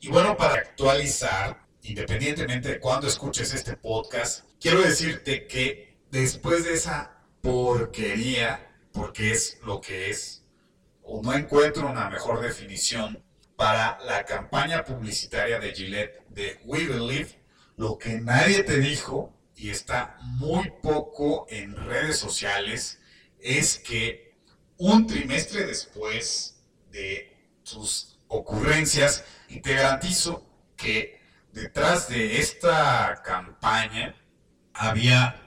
Y 0.05 0.09
bueno, 0.09 0.37
para 0.37 0.57
actualizar, 0.57 1.67
independientemente 1.81 2.69
de 2.69 2.79
cuándo 2.79 3.07
escuches 3.07 3.55
este 3.55 3.75
podcast, 3.75 4.45
quiero 4.61 4.83
decirte 4.83 5.47
que 5.47 5.97
después 6.11 6.63
de 6.67 6.75
esa 6.75 7.25
porquería, 7.41 8.71
porque 8.93 9.31
es 9.33 9.57
lo 9.65 9.81
que 9.81 10.11
es, 10.11 10.45
o 11.01 11.23
no 11.23 11.33
encuentro 11.33 11.89
una 11.89 12.11
mejor 12.11 12.43
definición 12.43 13.25
para 13.57 13.99
la 14.01 14.27
campaña 14.27 14.85
publicitaria 14.85 15.59
de 15.59 15.73
Gillette 15.73 16.23
de 16.29 16.61
We 16.67 16.87
Believe, 16.87 17.43
lo 17.79 17.97
que 17.97 18.21
nadie 18.21 18.63
te 18.63 18.77
dijo 18.81 19.35
y 19.57 19.71
está 19.71 20.19
muy 20.21 20.71
poco 20.83 21.47
en 21.49 21.75
redes 21.77 22.19
sociales 22.19 23.01
es 23.41 23.79
que 23.79 24.37
un 24.77 25.07
trimestre 25.07 25.65
después 25.65 26.63
de 26.91 27.35
sus 27.63 28.15
ocurrencias, 28.29 29.25
te 29.61 29.75
garantizo 29.75 30.47
que 30.77 31.21
detrás 31.53 32.09
de 32.09 32.39
esta 32.41 33.23
campaña 33.25 34.15
había 34.73 35.41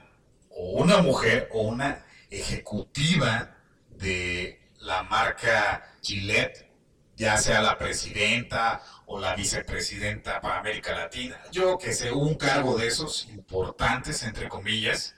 o 0.50 0.82
una 0.82 0.98
mujer 0.98 1.48
o 1.52 1.62
una 1.62 2.04
ejecutiva 2.30 3.56
de 3.90 4.72
la 4.80 5.02
marca 5.02 5.94
Gillette, 6.02 6.68
ya 7.16 7.36
sea 7.36 7.60
la 7.62 7.76
presidenta 7.78 8.82
o 9.06 9.18
la 9.18 9.34
vicepresidenta 9.34 10.40
para 10.40 10.58
América 10.60 10.94
Latina. 10.94 11.40
Yo 11.50 11.78
que 11.78 11.92
sé, 11.92 12.12
un 12.12 12.36
cargo 12.36 12.76
de 12.76 12.86
esos 12.86 13.26
importantes, 13.26 14.22
entre 14.22 14.48
comillas, 14.48 15.14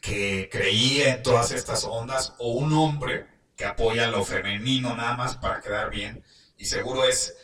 que 0.00 0.48
creía 0.50 1.14
en 1.14 1.22
todas 1.22 1.50
estas 1.50 1.84
ondas, 1.84 2.34
o 2.38 2.52
un 2.52 2.72
hombre 2.72 3.26
que 3.56 3.64
apoya 3.64 4.08
lo 4.08 4.24
femenino 4.24 4.96
nada 4.96 5.16
más 5.16 5.36
para 5.36 5.60
quedar 5.60 5.90
bien, 5.90 6.24
y 6.56 6.64
seguro 6.64 7.04
es 7.04 7.36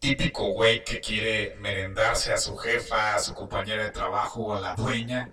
típico 0.00 0.52
güey 0.52 0.82
que 0.82 1.00
quiere 1.00 1.54
merendarse 1.60 2.32
a 2.32 2.38
su 2.38 2.56
jefa, 2.56 3.14
a 3.14 3.18
su 3.20 3.34
compañera 3.34 3.84
de 3.84 3.90
trabajo 3.90 4.54
a 4.54 4.60
la 4.60 4.74
dueña, 4.74 5.32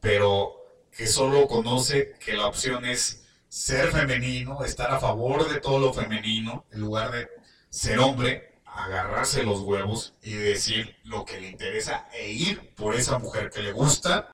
pero 0.00 0.56
que 0.90 1.06
solo 1.06 1.46
conoce 1.46 2.14
que 2.18 2.32
la 2.32 2.46
opción 2.46 2.84
es 2.84 3.24
ser 3.48 3.92
femenino, 3.92 4.64
estar 4.64 4.90
a 4.90 4.98
favor 4.98 5.48
de 5.48 5.60
todo 5.60 5.78
lo 5.78 5.92
femenino, 5.92 6.64
en 6.72 6.80
lugar 6.80 7.12
de 7.12 7.28
ser 7.68 7.98
hombre, 7.98 8.58
agarrarse 8.64 9.42
los 9.42 9.60
huevos 9.60 10.14
y 10.22 10.32
decir 10.32 10.96
lo 11.04 11.24
que 11.24 11.40
le 11.40 11.48
interesa 11.48 12.08
e 12.12 12.30
ir 12.30 12.74
por 12.74 12.94
esa 12.94 13.18
mujer 13.18 13.50
que 13.50 13.62
le 13.62 13.72
gusta, 13.72 14.32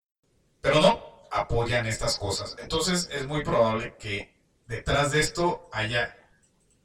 pero 0.61 0.81
no, 0.81 1.27
apoyan 1.33 1.87
estas 1.87 2.19
cosas. 2.19 2.57
Entonces 2.61 3.09
es 3.13 3.27
muy 3.27 3.43
probable 3.43 3.97
que 3.99 4.33
detrás 4.69 5.11
de 5.13 5.21
esto 5.21 5.69
haya 5.73 6.17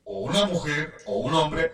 o 0.03 0.19
una 0.21 0.45
mujer 0.45 0.95
o 1.05 1.19
un 1.19 1.35
hombre 1.35 1.71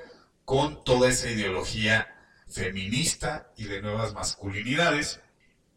con 0.48 0.82
toda 0.86 1.10
esa 1.10 1.30
ideología 1.30 2.08
feminista 2.48 3.52
y 3.58 3.66
de 3.66 3.82
nuevas 3.82 4.14
masculinidades. 4.14 5.20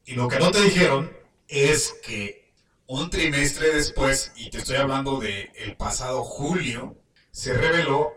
Y 0.05 0.15
lo 0.15 0.29
que 0.29 0.39
no 0.39 0.53
te 0.53 0.63
dijeron 0.63 1.13
es 1.49 1.93
que 2.07 2.53
un 2.87 3.11
trimestre 3.11 3.75
después, 3.75 4.31
y 4.37 4.49
te 4.49 4.59
estoy 4.59 4.77
hablando 4.77 5.19
de 5.19 5.51
pasado 5.77 6.23
julio, 6.23 6.97
se 7.33 7.53
reveló, 7.55 8.13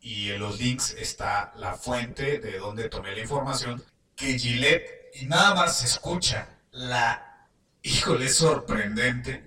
y 0.00 0.30
en 0.32 0.40
los 0.40 0.58
links 0.58 0.96
está 0.98 1.52
la 1.58 1.74
fuente 1.74 2.40
de 2.40 2.58
donde 2.58 2.88
tomé 2.88 3.14
la 3.14 3.20
información, 3.20 3.80
que 4.16 4.36
Gillette, 4.36 5.12
y 5.14 5.26
nada 5.26 5.54
más 5.54 5.78
se 5.78 5.86
escucha 5.86 6.58
la, 6.72 7.46
híjole, 7.82 8.30
sorprendente, 8.30 9.44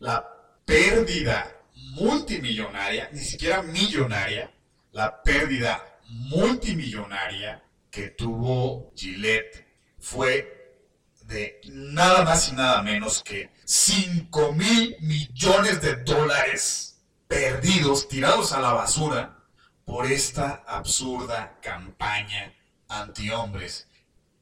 la 0.00 0.22
pérdida 0.66 1.50
multimillonaria, 1.94 3.08
ni 3.10 3.20
siquiera 3.20 3.62
millonaria, 3.62 4.50
la 4.96 5.22
pérdida 5.22 6.00
multimillonaria 6.08 7.62
que 7.90 8.08
tuvo 8.08 8.94
Gillette 8.96 9.66
fue 9.98 10.80
de 11.24 11.60
nada 11.66 12.24
más 12.24 12.48
y 12.48 12.52
nada 12.52 12.80
menos 12.80 13.22
que 13.22 13.50
5 13.66 14.52
mil 14.52 14.96
millones 15.00 15.82
de 15.82 15.96
dólares 15.96 17.02
perdidos, 17.28 18.08
tirados 18.08 18.52
a 18.52 18.60
la 18.62 18.72
basura 18.72 19.44
por 19.84 20.06
esta 20.06 20.64
absurda 20.66 21.58
campaña 21.60 22.54
anti-hombres. 22.88 23.88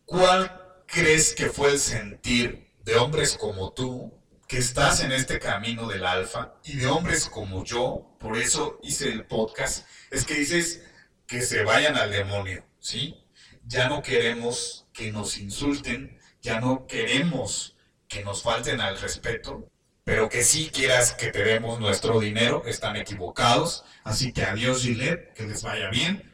¿Cuál 0.05 0.85
crees 0.87 1.35
que 1.35 1.47
fue 1.47 1.73
el 1.73 1.81
sentir 1.81 2.71
de 2.85 2.95
hombres 2.95 3.37
como 3.37 3.73
tú, 3.73 4.15
que 4.55 4.61
estás 4.61 5.01
en 5.01 5.11
este 5.11 5.41
camino 5.41 5.89
del 5.89 6.07
alfa, 6.07 6.55
y 6.63 6.77
de 6.77 6.87
hombres 6.87 7.27
como 7.27 7.65
yo, 7.65 8.17
por 8.21 8.39
eso 8.39 8.79
hice 8.85 9.09
el 9.09 9.27
podcast, 9.27 9.85
es 10.13 10.25
que 10.25 10.35
dices 10.35 10.81
que 11.27 11.43
se 11.43 11.65
vayan 11.65 11.97
al 11.97 12.13
demonio, 12.13 12.65
¿sí? 12.79 13.21
Ya 13.65 13.89
no 13.89 14.01
queremos 14.01 14.87
que 14.93 15.11
nos 15.11 15.39
insulten, 15.39 16.21
ya 16.41 16.61
no 16.61 16.87
queremos 16.87 17.77
que 18.07 18.23
nos 18.23 18.45
falten 18.45 18.81
al 18.81 18.97
respeto, 19.01 19.69
pero 20.05 20.29
que 20.29 20.45
sí 20.45 20.71
quieras 20.73 21.15
que 21.15 21.33
te 21.33 21.43
demos 21.43 21.81
nuestro 21.81 22.21
dinero, 22.21 22.63
están 22.65 22.95
equivocados, 22.95 23.85
así 24.05 24.33
que 24.33 24.45
adiós 24.45 24.83
Gillette, 24.83 25.33
que 25.35 25.49
les 25.49 25.65
vaya 25.65 25.91
bien, 25.91 26.33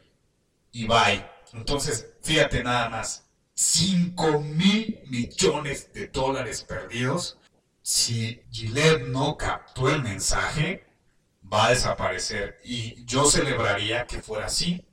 y 0.71 0.85
bye. 0.85 1.25
Entonces, 1.53 2.05
fíjate 2.21 2.63
nada 2.63 2.87
más, 2.87 3.31
5 3.55 4.41
mil 4.41 4.99
millones 5.07 5.91
de 5.91 6.05
dólares 6.05 6.61
perdidos. 6.61 7.39
Si 7.81 8.43
Gillette 8.51 9.07
no 9.07 9.37
captó 9.37 9.89
el 9.89 10.03
mensaje, 10.03 10.85
va 11.51 11.67
a 11.67 11.69
desaparecer. 11.71 12.59
Y 12.63 13.03
yo 13.05 13.25
celebraría 13.25 14.05
que 14.05 14.21
fuera 14.21 14.45
así. 14.45 14.85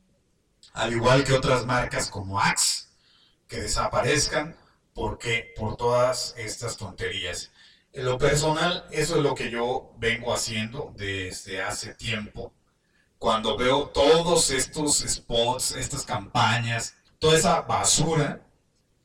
Al 0.72 0.92
igual 0.92 1.24
que 1.24 1.34
otras 1.34 1.66
marcas 1.66 2.08
como 2.08 2.40
Axe, 2.40 2.86
que 3.46 3.60
desaparezcan 3.60 4.56
porque 4.94 5.52
por 5.56 5.76
todas 5.76 6.34
estas 6.36 6.76
tonterías. 6.76 7.50
En 7.92 8.04
lo 8.04 8.18
personal, 8.18 8.86
eso 8.90 9.16
es 9.16 9.22
lo 9.22 9.34
que 9.34 9.50
yo 9.50 9.94
vengo 9.98 10.32
haciendo 10.32 10.92
desde 10.96 11.62
hace 11.62 11.94
tiempo. 11.94 12.52
cuando 13.18 13.56
veo 13.56 13.88
todos 13.88 14.50
estos 14.50 14.98
spots, 14.98 15.72
estas 15.72 16.04
campañas, 16.04 16.94
toda 17.18 17.36
esa 17.36 17.62
basura, 17.62 18.40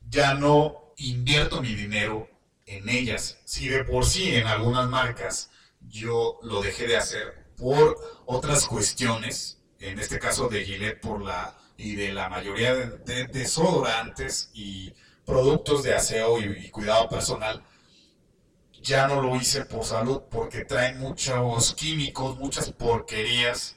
ya 0.08 0.34
no 0.34 0.92
invierto 0.96 1.60
mi 1.60 1.74
dinero 1.74 2.28
en 2.66 2.88
ellas. 2.88 3.38
Si 3.44 3.68
de 3.68 3.84
por 3.84 4.06
sí 4.06 4.34
en 4.34 4.46
algunas 4.46 4.88
marcas 4.88 5.50
yo 5.80 6.38
lo 6.42 6.62
dejé 6.62 6.86
de 6.86 6.96
hacer 6.96 7.44
por 7.56 7.96
otras 8.26 8.66
cuestiones, 8.66 9.58
en 9.78 9.98
este 9.98 10.18
caso 10.18 10.48
de 10.48 10.64
Gillette 10.64 11.00
por 11.00 11.22
la 11.22 11.58
y 11.76 11.96
de 11.96 12.12
la 12.12 12.28
mayoría 12.28 12.74
de, 12.74 12.98
de 12.98 13.26
desodorantes 13.26 14.50
y 14.54 14.94
productos 15.24 15.82
de 15.82 15.94
aseo 15.94 16.40
y 16.40 16.70
cuidado 16.70 17.08
personal, 17.08 17.64
ya 18.80 19.08
no 19.08 19.22
lo 19.22 19.34
hice 19.36 19.64
por 19.64 19.84
salud 19.84 20.22
porque 20.30 20.64
traen 20.64 21.00
muchos 21.00 21.74
químicos, 21.74 22.38
muchas 22.38 22.70
porquerías 22.70 23.76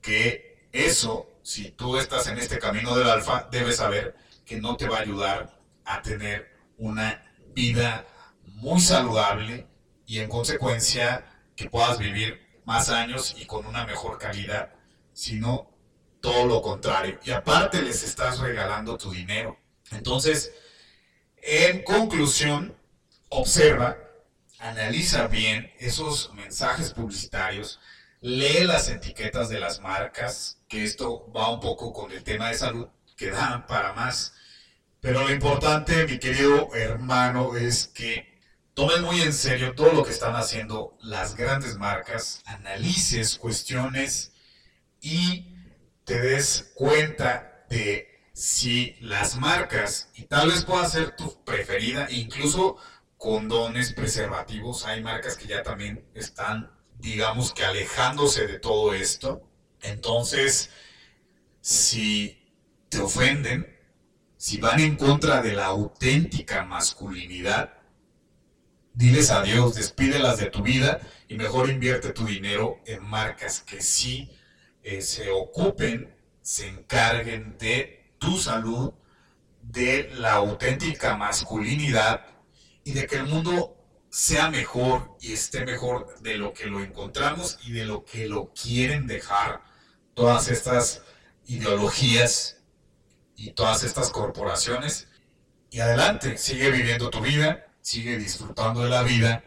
que 0.00 0.66
eso, 0.72 1.28
si 1.42 1.70
tú 1.70 1.98
estás 1.98 2.26
en 2.26 2.38
este 2.38 2.58
camino 2.58 2.96
del 2.96 3.10
alfa, 3.10 3.48
debes 3.50 3.76
saber 3.76 4.16
que 4.46 4.60
no 4.60 4.76
te 4.76 4.88
va 4.88 4.98
a 4.98 5.02
ayudar 5.02 5.60
a 5.84 6.00
tener 6.02 6.50
una 6.78 7.29
vida 7.54 8.06
muy 8.44 8.80
saludable 8.80 9.66
y 10.06 10.18
en 10.18 10.28
consecuencia 10.28 11.24
que 11.56 11.70
puedas 11.70 11.98
vivir 11.98 12.40
más 12.64 12.88
años 12.88 13.34
y 13.38 13.46
con 13.46 13.66
una 13.66 13.86
mejor 13.86 14.18
calidad, 14.18 14.72
sino 15.12 15.70
todo 16.20 16.46
lo 16.46 16.62
contrario. 16.62 17.18
Y 17.24 17.30
aparte 17.30 17.82
les 17.82 18.02
estás 18.02 18.38
regalando 18.38 18.96
tu 18.96 19.10
dinero. 19.10 19.58
Entonces, 19.90 20.52
en 21.36 21.82
conclusión, 21.82 22.76
observa, 23.28 23.96
analiza 24.58 25.26
bien 25.26 25.72
esos 25.78 26.32
mensajes 26.34 26.92
publicitarios, 26.92 27.80
lee 28.20 28.64
las 28.64 28.88
etiquetas 28.88 29.48
de 29.48 29.58
las 29.58 29.80
marcas, 29.80 30.58
que 30.68 30.84
esto 30.84 31.30
va 31.32 31.50
un 31.50 31.60
poco 31.60 31.92
con 31.92 32.12
el 32.12 32.22
tema 32.22 32.48
de 32.48 32.54
salud, 32.54 32.88
que 33.16 33.30
dan 33.30 33.66
para 33.66 33.92
más. 33.94 34.34
Pero 35.00 35.22
lo 35.22 35.32
importante, 35.32 36.06
mi 36.06 36.18
querido 36.18 36.74
hermano, 36.74 37.56
es 37.56 37.86
que 37.86 38.38
tomes 38.74 39.00
muy 39.00 39.22
en 39.22 39.32
serio 39.32 39.74
todo 39.74 39.92
lo 39.92 40.04
que 40.04 40.10
están 40.10 40.36
haciendo 40.36 40.98
las 41.00 41.36
grandes 41.36 41.78
marcas, 41.78 42.42
analices 42.44 43.38
cuestiones 43.38 44.32
y 45.00 45.56
te 46.04 46.20
des 46.20 46.72
cuenta 46.74 47.64
de 47.70 48.08
si 48.34 48.96
las 49.00 49.36
marcas, 49.36 50.10
y 50.14 50.24
tal 50.24 50.48
vez 50.48 50.64
pueda 50.64 50.86
ser 50.88 51.16
tu 51.16 51.44
preferida, 51.44 52.06
incluso 52.10 52.76
condones, 53.16 53.92
preservativos, 53.92 54.86
hay 54.86 55.02
marcas 55.02 55.36
que 55.36 55.46
ya 55.46 55.62
también 55.62 56.06
están, 56.14 56.70
digamos 56.98 57.52
que 57.52 57.64
alejándose 57.64 58.46
de 58.46 58.58
todo 58.58 58.94
esto. 58.94 59.42
Entonces, 59.82 60.70
si 61.60 62.54
te 62.88 62.98
ofenden, 62.98 63.79
si 64.40 64.56
van 64.56 64.80
en 64.80 64.96
contra 64.96 65.42
de 65.42 65.52
la 65.52 65.66
auténtica 65.66 66.64
masculinidad, 66.64 67.74
diles 68.94 69.30
adiós, 69.30 69.74
despídelas 69.74 70.38
de 70.38 70.46
tu 70.46 70.62
vida 70.62 70.98
y 71.28 71.34
mejor 71.34 71.68
invierte 71.68 72.14
tu 72.14 72.24
dinero 72.24 72.80
en 72.86 73.04
marcas 73.04 73.60
que 73.60 73.82
sí 73.82 74.30
eh, 74.82 75.02
se 75.02 75.28
ocupen, 75.28 76.16
se 76.40 76.68
encarguen 76.68 77.58
de 77.58 78.14
tu 78.16 78.38
salud, 78.38 78.94
de 79.60 80.08
la 80.14 80.32
auténtica 80.32 81.18
masculinidad 81.18 82.24
y 82.82 82.92
de 82.92 83.06
que 83.06 83.16
el 83.16 83.26
mundo 83.26 83.76
sea 84.08 84.50
mejor 84.50 85.18
y 85.20 85.34
esté 85.34 85.66
mejor 85.66 86.18
de 86.20 86.38
lo 86.38 86.54
que 86.54 86.64
lo 86.64 86.82
encontramos 86.82 87.58
y 87.66 87.72
de 87.72 87.84
lo 87.84 88.06
que 88.06 88.26
lo 88.26 88.54
quieren 88.54 89.06
dejar 89.06 89.60
todas 90.14 90.48
estas 90.48 91.02
ideologías 91.44 92.59
y 93.40 93.52
todas 93.52 93.84
estas 93.84 94.10
corporaciones. 94.10 95.08
Y 95.70 95.80
adelante, 95.80 96.36
sigue 96.36 96.70
viviendo 96.70 97.08
tu 97.08 97.20
vida, 97.20 97.66
sigue 97.80 98.18
disfrutando 98.18 98.82
de 98.82 98.90
la 98.90 99.02
vida 99.02 99.44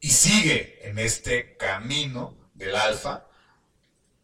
y 0.00 0.08
sigue 0.08 0.88
en 0.88 0.98
este 0.98 1.56
camino 1.58 2.34
del 2.54 2.74
alfa 2.74 3.26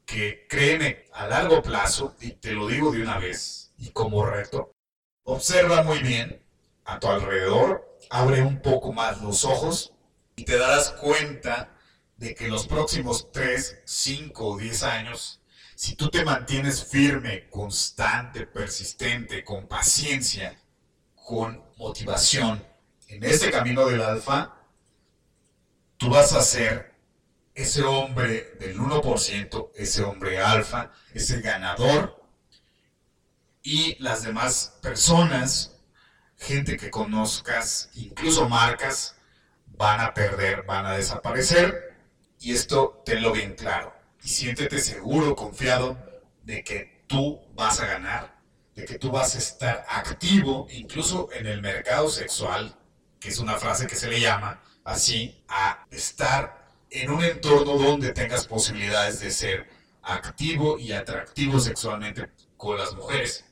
que 0.07 0.47
créeme 0.49 1.05
a 1.13 1.27
largo 1.27 1.63
plazo, 1.63 2.17
y 2.21 2.33
te 2.33 2.53
lo 2.53 2.67
digo 2.69 2.91
de 2.91 3.03
una 3.03 3.19
vez 3.19 3.73
y 3.77 3.91
como 3.91 4.25
reto, 4.25 4.75
observa 5.25 5.83
muy 5.83 5.99
bien 5.99 6.43
a 6.85 6.99
tu 6.99 7.09
alrededor, 7.09 7.99
abre 8.09 8.43
un 8.43 8.63
poco 8.63 8.93
más 8.93 9.21
los 9.21 9.45
ojos 9.45 9.93
y 10.37 10.45
te 10.45 10.57
darás 10.57 10.93
cuenta 10.93 11.77
de 12.17 12.35
que 12.35 12.49
los 12.49 12.67
próximos 12.67 13.31
3, 13.31 13.83
5 13.85 14.47
o 14.47 14.59
10 14.59 14.83
años, 14.85 15.40
si 15.81 15.97
tú 15.97 16.11
te 16.11 16.27
mantienes 16.27 16.85
firme, 16.85 17.49
constante, 17.49 18.47
persistente, 18.47 19.43
con 19.43 19.67
paciencia, 19.67 20.55
con 21.15 21.65
motivación 21.79 22.63
en 23.09 23.25
este 23.25 23.51
camino 23.51 23.87
del 23.87 24.03
alfa, 24.03 24.59
tú 25.97 26.11
vas 26.11 26.35
a 26.35 26.43
ser 26.43 26.95
ese 27.55 27.83
hombre 27.83 28.57
del 28.61 28.79
1%, 28.79 29.71
ese 29.75 30.03
hombre 30.03 30.39
alfa, 30.39 30.93
ese 31.15 31.41
ganador, 31.41 32.23
y 33.63 33.97
las 34.03 34.23
demás 34.23 34.77
personas 34.83 35.79
gente 36.37 36.77
que 36.77 36.91
conozcas, 36.91 37.89
incluso 37.95 38.51
marcas, 38.51 39.17
van 39.79 40.01
a 40.01 40.13
perder, 40.13 40.63
van 40.65 40.85
a 40.85 40.93
desaparecer. 40.93 41.97
Y 42.39 42.53
esto 42.53 43.03
tenlo 43.07 43.33
bien 43.33 43.55
claro. 43.55 44.00
Y 44.23 44.29
siéntete 44.29 44.79
seguro, 44.81 45.35
confiado 45.35 45.97
de 46.43 46.63
que 46.63 47.05
tú 47.07 47.41
vas 47.55 47.81
a 47.81 47.87
ganar, 47.87 48.41
de 48.75 48.85
que 48.85 48.99
tú 48.99 49.11
vas 49.11 49.35
a 49.35 49.39
estar 49.39 49.85
activo, 49.89 50.67
incluso 50.71 51.29
en 51.33 51.47
el 51.47 51.61
mercado 51.63 52.09
sexual, 52.09 52.77
que 53.19 53.29
es 53.29 53.39
una 53.39 53.57
frase 53.57 53.87
que 53.87 53.97
se 53.97 54.09
le 54.09 54.21
llama 54.21 54.63
así, 54.85 55.43
a 55.49 55.87
estar 55.91 56.71
en 56.91 57.11
un 57.11 57.23
entorno 57.25 57.77
donde 57.77 58.13
tengas 58.13 58.47
posibilidades 58.47 59.21
de 59.21 59.31
ser 59.31 59.69
activo 60.03 60.79
y 60.79 60.93
atractivo 60.93 61.61
sexualmente 61.61 62.31
con 62.57 62.79
las 62.79 62.95
mujeres. 62.95 63.45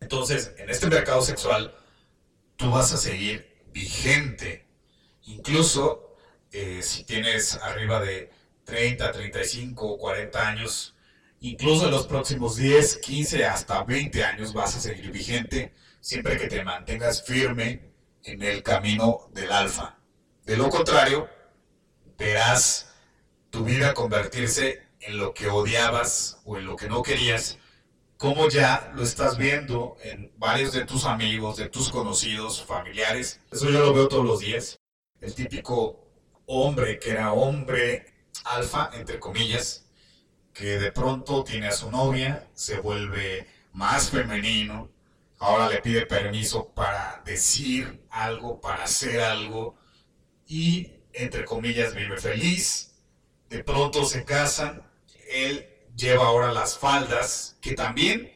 Entonces, 0.00 0.52
en 0.58 0.68
este 0.70 0.86
mercado 0.88 1.22
sexual, 1.22 1.74
tú 2.56 2.70
vas 2.70 2.92
a 2.92 2.96
seguir 2.96 3.64
vigente. 3.72 4.66
Incluso 5.22 6.16
eh, 6.52 6.80
si 6.82 7.04
tienes 7.04 7.54
arriba 7.56 8.00
de 8.00 8.30
30, 8.64 9.12
35, 9.12 9.98
40 9.98 10.48
años, 10.48 10.94
incluso 11.40 11.86
en 11.86 11.90
los 11.90 12.06
próximos 12.06 12.56
10, 12.56 12.98
15, 12.98 13.44
hasta 13.44 13.82
20 13.84 14.24
años 14.24 14.52
vas 14.52 14.76
a 14.76 14.80
seguir 14.80 15.10
vigente 15.10 15.74
siempre 16.00 16.38
que 16.38 16.48
te 16.48 16.64
mantengas 16.64 17.24
firme 17.24 17.92
en 18.22 18.42
el 18.42 18.62
camino 18.62 19.28
del 19.32 19.52
alfa. 19.52 19.98
De 20.44 20.56
lo 20.56 20.68
contrario, 20.68 21.28
verás 22.18 22.94
tu 23.50 23.64
vida 23.64 23.94
convertirse 23.94 24.82
en 25.00 25.18
lo 25.18 25.34
que 25.34 25.48
odiabas 25.48 26.40
o 26.44 26.58
en 26.58 26.66
lo 26.66 26.76
que 26.76 26.88
no 26.88 27.02
querías 27.02 27.58
como 28.24 28.48
ya 28.48 28.90
lo 28.94 29.02
estás 29.02 29.36
viendo 29.36 29.96
en 30.02 30.32
varios 30.38 30.72
de 30.72 30.86
tus 30.86 31.04
amigos, 31.04 31.58
de 31.58 31.68
tus 31.68 31.90
conocidos, 31.90 32.64
familiares. 32.64 33.40
Eso 33.50 33.68
yo 33.68 33.80
lo 33.80 33.92
veo 33.92 34.08
todos 34.08 34.24
los 34.24 34.40
días. 34.40 34.80
El 35.20 35.34
típico 35.34 36.08
hombre 36.46 36.98
que 36.98 37.10
era 37.10 37.34
hombre 37.34 38.13
alfa, 38.44 38.90
entre 38.94 39.20
comillas, 39.20 39.86
que 40.52 40.78
de 40.78 40.92
pronto 40.92 41.44
tiene 41.44 41.68
a 41.68 41.72
su 41.72 41.90
novia, 41.90 42.48
se 42.54 42.78
vuelve 42.78 43.46
más 43.72 44.10
femenino, 44.10 44.90
ahora 45.38 45.68
le 45.68 45.80
pide 45.80 46.06
permiso 46.06 46.72
para 46.74 47.22
decir 47.24 48.06
algo, 48.10 48.60
para 48.60 48.84
hacer 48.84 49.20
algo, 49.20 49.76
y 50.46 50.92
entre 51.12 51.44
comillas 51.44 51.94
vive 51.94 52.18
feliz, 52.18 52.94
de 53.48 53.62
pronto 53.62 54.04
se 54.04 54.24
casan, 54.24 54.82
él 55.28 55.68
lleva 55.96 56.26
ahora 56.26 56.52
las 56.52 56.78
faldas, 56.78 57.56
que 57.60 57.74
también 57.74 58.32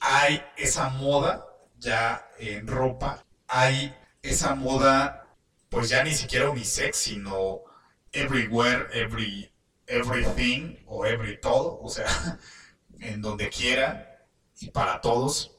hay 0.00 0.44
esa 0.56 0.88
moda 0.90 1.46
ya 1.78 2.28
en 2.38 2.66
ropa, 2.66 3.24
hay 3.48 3.94
esa 4.22 4.54
moda, 4.54 5.26
pues 5.68 5.88
ya 5.88 6.02
ni 6.02 6.14
siquiera 6.14 6.50
unisex, 6.50 6.96
sino 6.96 7.65
everywhere, 8.16 8.88
every, 8.92 9.50
everything 9.86 10.76
o 10.86 11.04
every 11.04 11.40
todo, 11.40 11.78
o 11.80 11.88
sea, 11.88 12.06
en 13.00 13.20
donde 13.20 13.48
quiera 13.48 14.26
y 14.60 14.70
para 14.70 15.00
todos. 15.00 15.52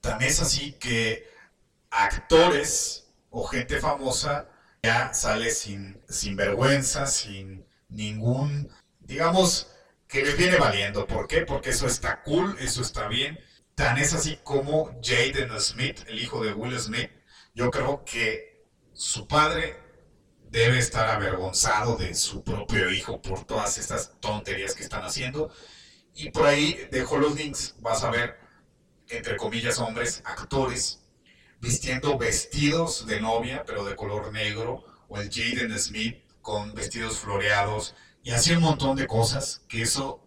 Tan 0.00 0.22
es 0.22 0.40
así 0.40 0.72
que 0.72 1.28
actores 1.90 3.12
o 3.30 3.44
gente 3.44 3.80
famosa 3.80 4.48
ya 4.82 5.12
sale 5.12 5.50
sin, 5.50 6.00
sin 6.08 6.36
vergüenza, 6.36 7.06
sin 7.06 7.66
ningún 7.88 8.70
digamos 9.10 9.66
que 10.06 10.22
les 10.22 10.36
viene 10.36 10.56
valiendo. 10.56 11.06
¿Por 11.06 11.26
qué? 11.26 11.42
Porque 11.42 11.70
eso 11.70 11.86
está 11.86 12.22
cool, 12.22 12.56
eso 12.60 12.80
está 12.80 13.08
bien. 13.08 13.38
Tan 13.74 13.98
es 13.98 14.14
así 14.14 14.38
como 14.42 14.98
Jaden 15.02 15.58
Smith, 15.60 16.04
el 16.06 16.20
hijo 16.20 16.42
de 16.44 16.52
Will 16.52 16.78
Smith, 16.78 17.10
yo 17.54 17.70
creo 17.70 18.04
que 18.04 18.66
su 18.92 19.26
padre 19.26 19.76
debe 20.50 20.78
estar 20.78 21.08
avergonzado 21.08 21.96
de 21.96 22.14
su 22.14 22.42
propio 22.42 22.90
hijo 22.90 23.22
por 23.22 23.44
todas 23.44 23.78
estas 23.78 24.18
tonterías 24.20 24.74
que 24.74 24.82
están 24.82 25.02
haciendo. 25.02 25.52
Y 26.14 26.30
por 26.30 26.46
ahí 26.46 26.88
dejo 26.90 27.18
los 27.18 27.36
links, 27.36 27.76
vas 27.78 28.02
a 28.02 28.10
ver, 28.10 28.36
entre 29.08 29.36
comillas, 29.36 29.78
hombres, 29.78 30.22
actores, 30.24 31.00
vistiendo 31.60 32.18
vestidos 32.18 33.06
de 33.06 33.20
novia, 33.20 33.64
pero 33.64 33.84
de 33.84 33.94
color 33.94 34.32
negro, 34.32 34.84
o 35.08 35.18
el 35.18 35.30
Jaden 35.30 35.78
Smith 35.78 36.24
con 36.42 36.74
vestidos 36.74 37.18
floreados, 37.18 37.94
y 38.22 38.32
así 38.32 38.52
un 38.52 38.62
montón 38.62 38.96
de 38.96 39.06
cosas, 39.06 39.62
que 39.68 39.82
eso, 39.82 40.26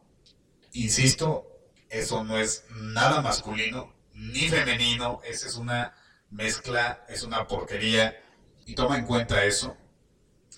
insisto, 0.71 1.47
eso 1.89 2.23
no 2.23 2.37
es 2.37 2.65
nada 2.69 3.21
masculino 3.21 3.93
ni 4.13 4.47
femenino, 4.47 5.21
esa 5.23 5.47
es 5.47 5.55
una 5.55 5.95
mezcla, 6.29 7.05
es 7.09 7.23
una 7.23 7.45
porquería, 7.47 8.19
y 8.65 8.75
toma 8.75 8.97
en 8.97 9.05
cuenta 9.05 9.43
eso. 9.43 9.77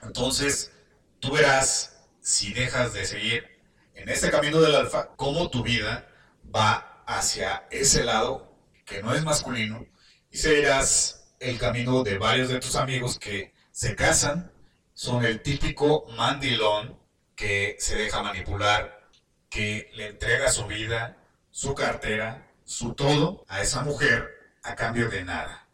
Entonces, 0.05 0.71
tú 1.19 1.31
verás 1.31 1.97
si 2.21 2.53
dejas 2.53 2.93
de 2.93 3.05
seguir 3.05 3.47
en 3.93 4.09
este 4.09 4.29
camino 4.29 4.61
del 4.61 4.75
alfa, 4.75 5.09
cómo 5.15 5.49
tu 5.49 5.63
vida 5.63 6.07
va 6.53 7.03
hacia 7.05 7.67
ese 7.71 8.03
lado 8.03 8.55
que 8.85 9.01
no 9.01 9.13
es 9.13 9.23
masculino 9.23 9.85
y 10.31 10.37
seguirás 10.37 11.33
el 11.39 11.57
camino 11.57 12.03
de 12.03 12.17
varios 12.17 12.49
de 12.49 12.59
tus 12.59 12.75
amigos 12.75 13.19
que 13.19 13.53
se 13.71 13.95
casan, 13.95 14.51
son 14.93 15.25
el 15.25 15.41
típico 15.41 16.05
mandilón 16.15 16.97
que 17.35 17.75
se 17.79 17.95
deja 17.95 18.23
manipular, 18.23 19.09
que 19.49 19.91
le 19.95 20.07
entrega 20.07 20.51
su 20.51 20.65
vida, 20.65 21.17
su 21.51 21.73
cartera, 21.73 22.47
su 22.63 22.93
todo 22.93 23.45
a 23.47 23.61
esa 23.61 23.83
mujer 23.83 24.29
a 24.63 24.75
cambio 24.75 25.09
de 25.09 25.23
nada. 25.23 25.67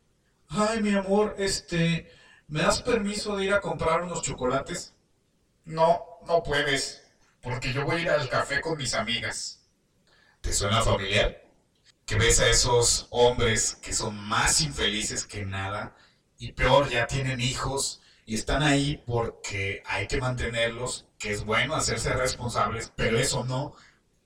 Ay, 0.49 0.81
mi 0.81 0.93
amor, 0.93 1.35
este, 1.37 2.11
¿me 2.51 2.61
das 2.61 2.81
permiso 2.81 3.37
de 3.37 3.45
ir 3.45 3.53
a 3.53 3.61
comprar 3.61 4.01
unos 4.01 4.21
chocolates? 4.21 4.93
No, 5.63 6.19
no 6.27 6.43
puedes, 6.43 7.01
porque 7.41 7.71
yo 7.71 7.85
voy 7.85 7.95
a 7.95 7.99
ir 7.99 8.09
al 8.09 8.29
café 8.29 8.59
con 8.59 8.77
mis 8.77 8.93
amigas. 8.93 9.61
¿Te 10.41 10.51
suena 10.51 10.81
familiar? 10.81 11.43
Que 12.05 12.15
ves 12.15 12.41
a 12.41 12.49
esos 12.49 13.07
hombres 13.09 13.75
que 13.81 13.93
son 13.93 14.17
más 14.27 14.59
infelices 14.61 15.25
que 15.25 15.45
nada 15.45 15.95
y 16.37 16.51
peor, 16.51 16.89
ya 16.89 17.07
tienen 17.07 17.39
hijos 17.39 18.01
y 18.25 18.35
están 18.35 18.63
ahí 18.63 19.01
porque 19.05 19.81
hay 19.85 20.07
que 20.07 20.17
mantenerlos, 20.17 21.05
que 21.17 21.31
es 21.31 21.45
bueno 21.45 21.73
hacerse 21.73 22.13
responsables, 22.13 22.91
pero 22.97 23.17
eso 23.17 23.45
no 23.45 23.75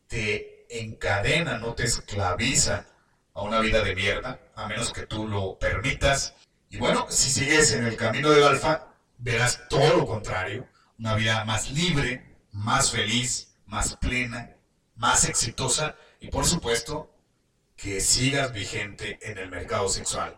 te 0.07 0.65
encadena, 0.69 1.59
no 1.59 1.76
te 1.76 1.84
esclaviza 1.84 2.88
a 3.36 3.43
una 3.43 3.59
vida 3.59 3.84
de 3.84 3.93
mierda, 3.93 4.39
a 4.55 4.67
menos 4.67 4.91
que 4.93 5.05
tú 5.05 5.28
lo 5.28 5.59
permitas. 5.59 6.34
Y 6.76 6.78
bueno, 6.78 7.05
si 7.09 7.30
sigues 7.30 7.71
en 7.71 7.86
el 7.86 7.95
camino 7.95 8.32
del 8.32 8.43
alfa, 8.43 8.89
verás 9.17 9.61
todo 9.69 9.95
lo 9.95 10.05
contrario, 10.05 10.67
una 10.99 11.15
vida 11.15 11.45
más 11.45 11.71
libre, 11.71 12.36
más 12.51 12.91
feliz, 12.91 13.55
más 13.65 13.95
plena, 13.95 14.57
más 14.97 15.23
exitosa 15.23 15.95
y 16.19 16.28
por 16.28 16.45
supuesto 16.45 17.15
que 17.78 18.01
sigas 18.01 18.51
vigente 18.51 19.17
en 19.21 19.38
el 19.38 19.49
mercado 19.49 19.88
sexual. 19.88 20.38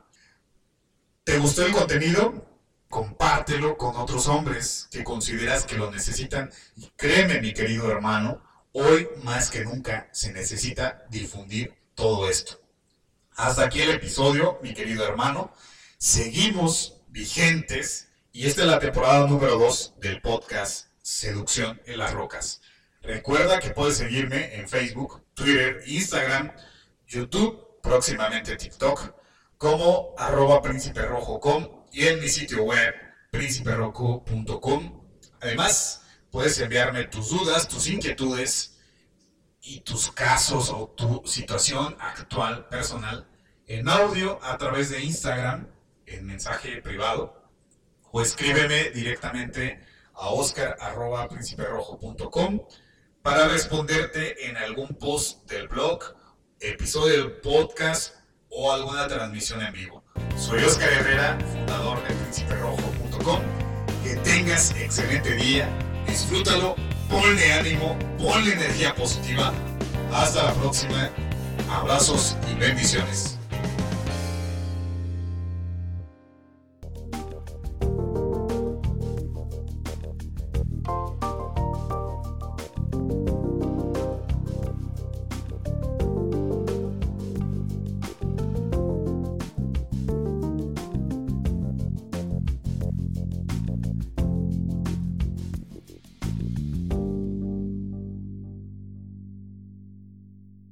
¿Te 1.24 1.40
gustó 1.40 1.66
el 1.66 1.74
contenido? 1.74 2.48
Compártelo 2.88 3.76
con 3.76 3.96
otros 3.96 4.28
hombres 4.28 4.90
que 4.92 5.04
consideras 5.04 5.66
que 5.66 5.80
lo 5.80 5.90
necesitan 5.90 6.52
y 6.76 6.92
créeme 6.96 7.42
mi 7.42 7.52
querido 7.52 7.90
hermano, 7.90 8.44
hoy 8.74 9.10
más 9.24 9.50
que 9.50 9.66
nunca 9.66 10.08
se 10.12 10.32
necesita 10.34 11.04
difundir 11.10 11.74
todo 11.96 12.30
esto. 12.30 12.62
Hasta 13.36 13.64
aquí 13.64 13.82
el 13.82 13.90
episodio, 13.90 14.60
mi 14.62 14.76
querido 14.76 15.04
hermano. 15.04 15.52
Seguimos 16.00 17.02
vigentes 17.08 18.10
y 18.32 18.46
esta 18.46 18.62
es 18.62 18.68
la 18.68 18.78
temporada 18.78 19.26
número 19.26 19.58
2 19.58 19.96
del 20.00 20.22
podcast 20.22 20.90
Seducción 21.02 21.82
en 21.88 21.98
las 21.98 22.14
Rocas. 22.14 22.62
Recuerda 23.02 23.60
que 23.60 23.72
puedes 23.72 23.98
seguirme 23.98 24.54
en 24.60 24.70
Facebook, 24.70 25.24
Twitter, 25.34 25.82
Instagram, 25.88 26.52
YouTube, 27.08 27.82
próximamente 27.82 28.56
TikTok, 28.58 29.16
como 29.58 30.14
arroba 30.20 30.62
prínciperrojo.com 30.62 31.88
y 31.92 32.06
en 32.06 32.20
mi 32.20 32.30
sitio 32.30 32.62
web 32.66 32.94
prínciperrojo.com. 33.32 35.04
Además, 35.42 36.04
puedes 36.30 36.60
enviarme 36.60 37.06
tus 37.06 37.32
dudas, 37.32 37.68
tus 37.68 37.88
inquietudes 37.88 38.78
y 39.62 39.80
tus 39.80 40.12
casos 40.12 40.70
o 40.70 40.94
tu 40.96 41.24
situación 41.26 41.98
actual 42.00 42.68
personal 42.68 43.28
en 43.66 43.90
audio 43.90 44.40
a 44.44 44.60
través 44.60 44.92
de 44.92 45.04
Instagram 45.04 45.76
en 46.08 46.26
mensaje 46.26 46.82
privado 46.82 47.48
o 48.12 48.22
escríbeme 48.22 48.90
directamente 48.92 49.84
a 50.14 50.30
oscar.prínciperrojo.com 50.30 52.62
para 53.22 53.50
responderte 53.50 54.50
en 54.50 54.56
algún 54.58 54.90
post 54.90 55.48
del 55.50 55.68
blog, 55.68 56.00
episodio 56.60 57.24
del 57.24 57.32
podcast 57.42 58.16
o 58.50 58.72
alguna 58.72 59.08
transmisión 59.08 59.62
en 59.62 59.74
vivo. 59.74 60.04
Soy 60.38 60.64
Oscar 60.64 60.92
Herrera, 60.92 61.38
fundador 61.52 62.02
de 62.08 62.16
prínciperrojo.com. 62.16 63.42
Que 64.04 64.16
tengas 64.18 64.72
excelente 64.72 65.36
día, 65.36 65.68
disfrútalo, 66.08 66.76
ponle 67.10 67.54
ánimo, 67.54 67.98
ponle 68.18 68.54
energía 68.54 68.94
positiva. 68.96 69.54
Hasta 70.14 70.44
la 70.44 70.54
próxima. 70.54 71.10
Abrazos 71.70 72.38
y 72.50 72.56
bendiciones. 72.56 73.37